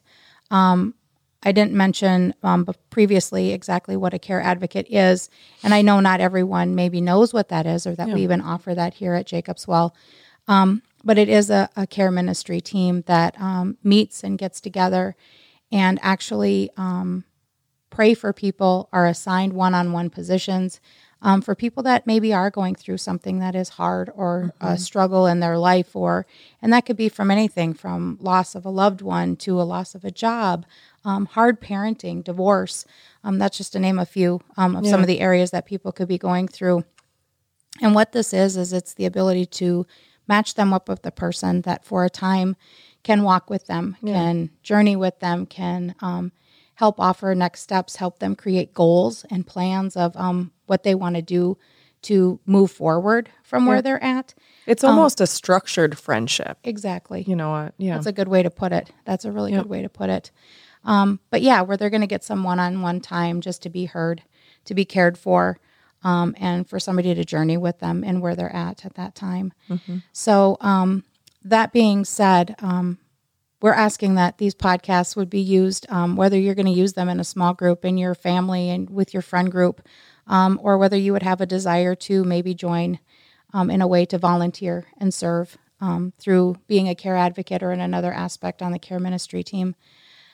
Um, 0.51 0.95
I 1.45 1.51
didn't 1.51 1.73
mention 1.73 2.33
um, 2.43 2.67
previously 2.89 3.51
exactly 3.51 3.97
what 3.97 4.13
a 4.13 4.19
care 4.19 4.41
advocate 4.41 4.87
is, 4.89 5.29
and 5.61 5.73
I 5.73 5.81
know 5.81 5.99
not 5.99 6.21
everyone 6.21 6.75
maybe 6.75 7.01
knows 7.01 7.33
what 7.33 7.49
that 7.49 7.65
is 7.65 7.85
or 7.85 7.95
that 7.95 8.09
we 8.09 8.23
even 8.23 8.39
offer 8.39 8.73
that 8.73 8.93
here 8.95 9.13
at 9.13 9.27
Jacobs 9.27 9.67
Well. 9.67 9.95
Um, 10.47 10.83
but 11.03 11.17
it 11.17 11.27
is 11.27 11.49
a, 11.49 11.69
a 11.75 11.85
care 11.85 12.11
ministry 12.11 12.61
team 12.61 13.03
that 13.07 13.39
um, 13.39 13.77
meets 13.83 14.23
and 14.23 14.37
gets 14.37 14.61
together 14.61 15.15
and 15.71 15.99
actually 16.01 16.69
um, 16.77 17.25
pray 17.89 18.13
for 18.13 18.31
people, 18.31 18.89
are 18.93 19.07
assigned 19.07 19.53
one 19.53 19.73
on 19.73 19.91
one 19.91 20.09
positions 20.09 20.79
um, 21.23 21.41
for 21.41 21.55
people 21.55 21.81
that 21.83 22.05
maybe 22.05 22.33
are 22.33 22.51
going 22.51 22.75
through 22.75 22.97
something 22.97 23.39
that 23.39 23.55
is 23.55 23.69
hard 23.69 24.11
or 24.13 24.53
a 24.59 24.77
struggle 24.77 25.25
in 25.25 25.39
their 25.39 25.57
life, 25.57 25.95
or, 25.95 26.25
and 26.61 26.71
that 26.73 26.85
could 26.85 26.97
be 26.97 27.07
from 27.09 27.31
anything 27.31 27.73
from 27.73 28.17
loss 28.21 28.55
of 28.55 28.65
a 28.65 28.69
loved 28.69 29.01
one 29.01 29.37
to 29.37 29.59
a 29.59 29.63
loss 29.63 29.95
of 29.95 30.03
a 30.03 30.11
job, 30.11 30.65
um, 31.05 31.25
hard 31.25 31.61
parenting, 31.61 32.23
divorce. 32.23 32.85
Um, 33.23 33.39
that's 33.39 33.57
just 33.57 33.71
to 33.71 33.79
name 33.79 33.99
a 33.99 34.05
few 34.05 34.41
um, 34.57 34.75
of 34.75 34.85
some 34.85 34.99
of 34.99 35.07
the 35.07 35.21
areas 35.21 35.51
that 35.51 35.65
people 35.65 35.93
could 35.93 36.09
be 36.09 36.17
going 36.17 36.49
through. 36.49 36.83
And 37.81 37.95
what 37.95 38.11
this 38.11 38.33
is, 38.33 38.57
is 38.57 38.73
it's 38.73 38.93
the 38.93 39.05
ability 39.05 39.45
to 39.45 39.87
match 40.27 40.55
them 40.55 40.73
up 40.73 40.89
with 40.89 41.03
the 41.03 41.11
person 41.11 41.61
that 41.61 41.85
for 41.85 42.03
a 42.03 42.09
time 42.09 42.57
can 43.03 43.23
walk 43.23 43.49
with 43.49 43.67
them, 43.67 43.95
can 44.05 44.49
journey 44.61 44.95
with 44.97 45.19
them, 45.19 45.45
can 45.45 45.95
um, 46.01 46.31
help 46.75 46.99
offer 46.99 47.33
next 47.35 47.61
steps, 47.61 47.97
help 47.97 48.19
them 48.19 48.35
create 48.35 48.73
goals 48.73 49.25
and 49.29 49.45
plans 49.45 49.95
of 49.95 50.15
um, 50.17 50.51
what 50.65 50.83
they 50.83 50.95
want 50.95 51.15
to 51.15 51.21
do 51.21 51.57
to 52.03 52.39
move 52.45 52.69
forward 52.69 53.29
from 53.43 53.65
where 53.65 53.81
they're 53.81 54.03
at. 54.03 54.33
It's 54.65 54.83
almost 54.83 55.21
a 55.21 55.27
structured 55.27 55.97
friendship. 55.97 56.57
Exactly. 56.63 57.23
You 57.25 57.35
know 57.35 57.51
what? 57.51 57.73
Yeah. 57.77 57.93
That's 57.95 58.07
a 58.07 58.11
good 58.11 58.27
way 58.27 58.43
to 58.43 58.49
put 58.49 58.73
it. 58.73 58.91
That's 59.05 59.25
a 59.25 59.31
really 59.31 59.51
good 59.51 59.67
way 59.67 59.81
to 59.83 59.89
put 59.89 60.09
it. 60.09 60.31
Um, 60.83 61.21
but 61.29 61.41
yeah, 61.41 61.61
where 61.61 61.77
they're 61.77 61.89
going 61.89 62.01
to 62.01 62.07
get 62.07 62.23
some 62.23 62.43
one 62.43 62.59
on 62.59 62.81
one 62.81 62.99
time 62.99 63.39
just 63.39 63.63
to 63.63 63.69
be 63.69 63.85
heard, 63.85 64.21
to 64.65 64.73
be 64.73 64.83
cared 64.83 65.17
for, 65.17 65.59
um, 66.03 66.35
and 66.37 66.67
for 66.67 66.77
somebody 66.77 67.15
to 67.15 67.23
journey 67.23 67.55
with 67.55 67.79
them 67.79 68.03
and 68.05 68.21
where 68.21 68.35
they're 68.35 68.53
at 68.53 68.85
at 68.85 68.95
that 68.95 69.15
time. 69.15 69.53
So, 70.11 70.57
um, 70.59 71.05
that 71.45 71.71
being 71.71 72.03
said, 72.03 72.55
um, 72.59 72.97
we're 73.63 73.71
asking 73.71 74.15
that 74.15 74.39
these 74.39 74.53
podcasts 74.53 75.15
would 75.15 75.29
be 75.29 75.39
used, 75.39 75.89
um, 75.89 76.17
whether 76.17 76.37
you're 76.37 76.53
going 76.53 76.65
to 76.65 76.71
use 76.73 76.93
them 76.93 77.07
in 77.07 77.17
a 77.17 77.23
small 77.23 77.53
group, 77.53 77.85
in 77.85 77.97
your 77.97 78.13
family, 78.13 78.69
and 78.69 78.89
with 78.89 79.13
your 79.13 79.21
friend 79.21 79.49
group, 79.49 79.81
um, 80.27 80.59
or 80.61 80.77
whether 80.77 80.97
you 80.97 81.13
would 81.13 81.23
have 81.23 81.39
a 81.39 81.45
desire 81.45 81.95
to 81.95 82.25
maybe 82.25 82.53
join 82.53 82.99
um, 83.53 83.71
in 83.71 83.81
a 83.81 83.87
way 83.87 84.03
to 84.05 84.17
volunteer 84.17 84.87
and 84.97 85.13
serve 85.13 85.57
um, 85.79 86.11
through 86.19 86.57
being 86.67 86.89
a 86.89 86.95
care 86.95 87.15
advocate 87.15 87.63
or 87.63 87.71
in 87.71 87.79
another 87.79 88.11
aspect 88.11 88.61
on 88.61 88.73
the 88.73 88.79
care 88.79 88.99
ministry 88.99 89.43
team. 89.43 89.75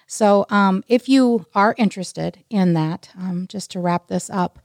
So, 0.07 0.47
um, 0.49 0.83
if 0.87 1.07
you 1.07 1.45
are 1.53 1.75
interested 1.77 2.43
in 2.49 2.73
that, 2.73 3.11
um, 3.15 3.45
just 3.47 3.69
to 3.71 3.79
wrap 3.79 4.07
this 4.07 4.31
up, 4.31 4.57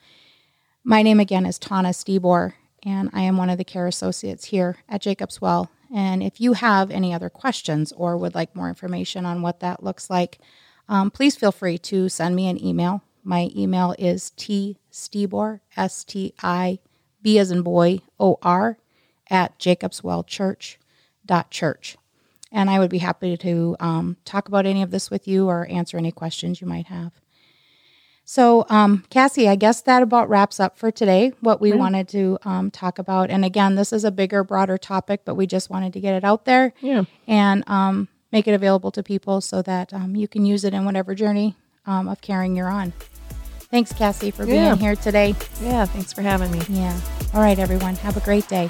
my 0.82 1.02
name 1.02 1.20
again 1.20 1.44
is 1.44 1.58
Tana 1.58 1.90
Stibor, 1.90 2.54
and 2.82 3.10
I 3.12 3.24
am 3.24 3.36
one 3.36 3.50
of 3.50 3.58
the 3.58 3.64
care 3.64 3.86
associates 3.86 4.46
here 4.46 4.78
at 4.88 5.02
Jacobs 5.02 5.38
Well. 5.38 5.70
And 5.94 6.22
if 6.24 6.40
you 6.40 6.54
have 6.54 6.90
any 6.90 7.14
other 7.14 7.30
questions 7.30 7.92
or 7.92 8.16
would 8.16 8.34
like 8.34 8.56
more 8.56 8.68
information 8.68 9.24
on 9.24 9.42
what 9.42 9.60
that 9.60 9.84
looks 9.84 10.10
like, 10.10 10.40
um, 10.88 11.12
please 11.12 11.36
feel 11.36 11.52
free 11.52 11.78
to 11.78 12.08
send 12.08 12.34
me 12.34 12.48
an 12.48 12.60
email. 12.62 13.00
My 13.22 13.48
email 13.56 13.94
is 13.96 14.32
tstibor, 14.36 15.60
S 15.76 16.02
T 16.02 16.34
I 16.42 16.80
B 17.22 17.38
as 17.38 17.52
in 17.52 17.62
boy, 17.62 18.00
O 18.18 18.40
R, 18.42 18.76
at 19.30 19.56
jacobswellchurch.church. 19.60 21.96
And 22.52 22.70
I 22.70 22.78
would 22.80 22.90
be 22.90 22.98
happy 22.98 23.36
to 23.36 23.76
um, 23.80 24.16
talk 24.24 24.48
about 24.48 24.66
any 24.66 24.82
of 24.82 24.90
this 24.90 25.10
with 25.10 25.28
you 25.28 25.48
or 25.48 25.64
answer 25.66 25.96
any 25.96 26.10
questions 26.10 26.60
you 26.60 26.66
might 26.66 26.86
have. 26.86 27.12
So, 28.26 28.64
um, 28.70 29.04
Cassie, 29.10 29.48
I 29.48 29.54
guess 29.54 29.82
that 29.82 30.02
about 30.02 30.28
wraps 30.30 30.58
up 30.58 30.78
for 30.78 30.90
today 30.90 31.32
what 31.40 31.60
we 31.60 31.72
wanted 31.74 32.08
to 32.08 32.38
um, 32.44 32.70
talk 32.70 32.98
about. 32.98 33.30
And 33.30 33.44
again, 33.44 33.74
this 33.74 33.92
is 33.92 34.02
a 34.04 34.10
bigger, 34.10 34.42
broader 34.42 34.78
topic, 34.78 35.20
but 35.26 35.34
we 35.34 35.46
just 35.46 35.68
wanted 35.68 35.92
to 35.92 36.00
get 36.00 36.14
it 36.14 36.24
out 36.24 36.46
there 36.46 36.72
Yeah. 36.80 37.04
and 37.28 37.62
um, 37.68 38.08
make 38.32 38.48
it 38.48 38.52
available 38.54 38.90
to 38.92 39.02
people 39.02 39.40
so 39.42 39.60
that 39.62 39.92
um, 39.92 40.16
you 40.16 40.26
can 40.26 40.46
use 40.46 40.64
it 40.64 40.72
in 40.72 40.86
whatever 40.86 41.14
journey 41.14 41.54
um, 41.86 42.08
of 42.08 42.22
caring 42.22 42.56
you're 42.56 42.70
on. 42.70 42.94
Thanks, 43.70 43.92
Cassie, 43.92 44.30
for 44.30 44.46
being 44.46 44.56
Yeah. 44.56 44.76
here 44.76 44.96
today. 44.96 45.34
Yeah. 45.60 45.84
Thanks 45.84 46.12
for 46.12 46.22
having 46.22 46.50
me. 46.50 46.62
Yeah. 46.70 46.98
All 47.34 47.40
right, 47.42 47.58
everyone. 47.58 47.96
Have 47.96 48.16
a 48.16 48.20
great 48.20 48.48
day. 48.48 48.68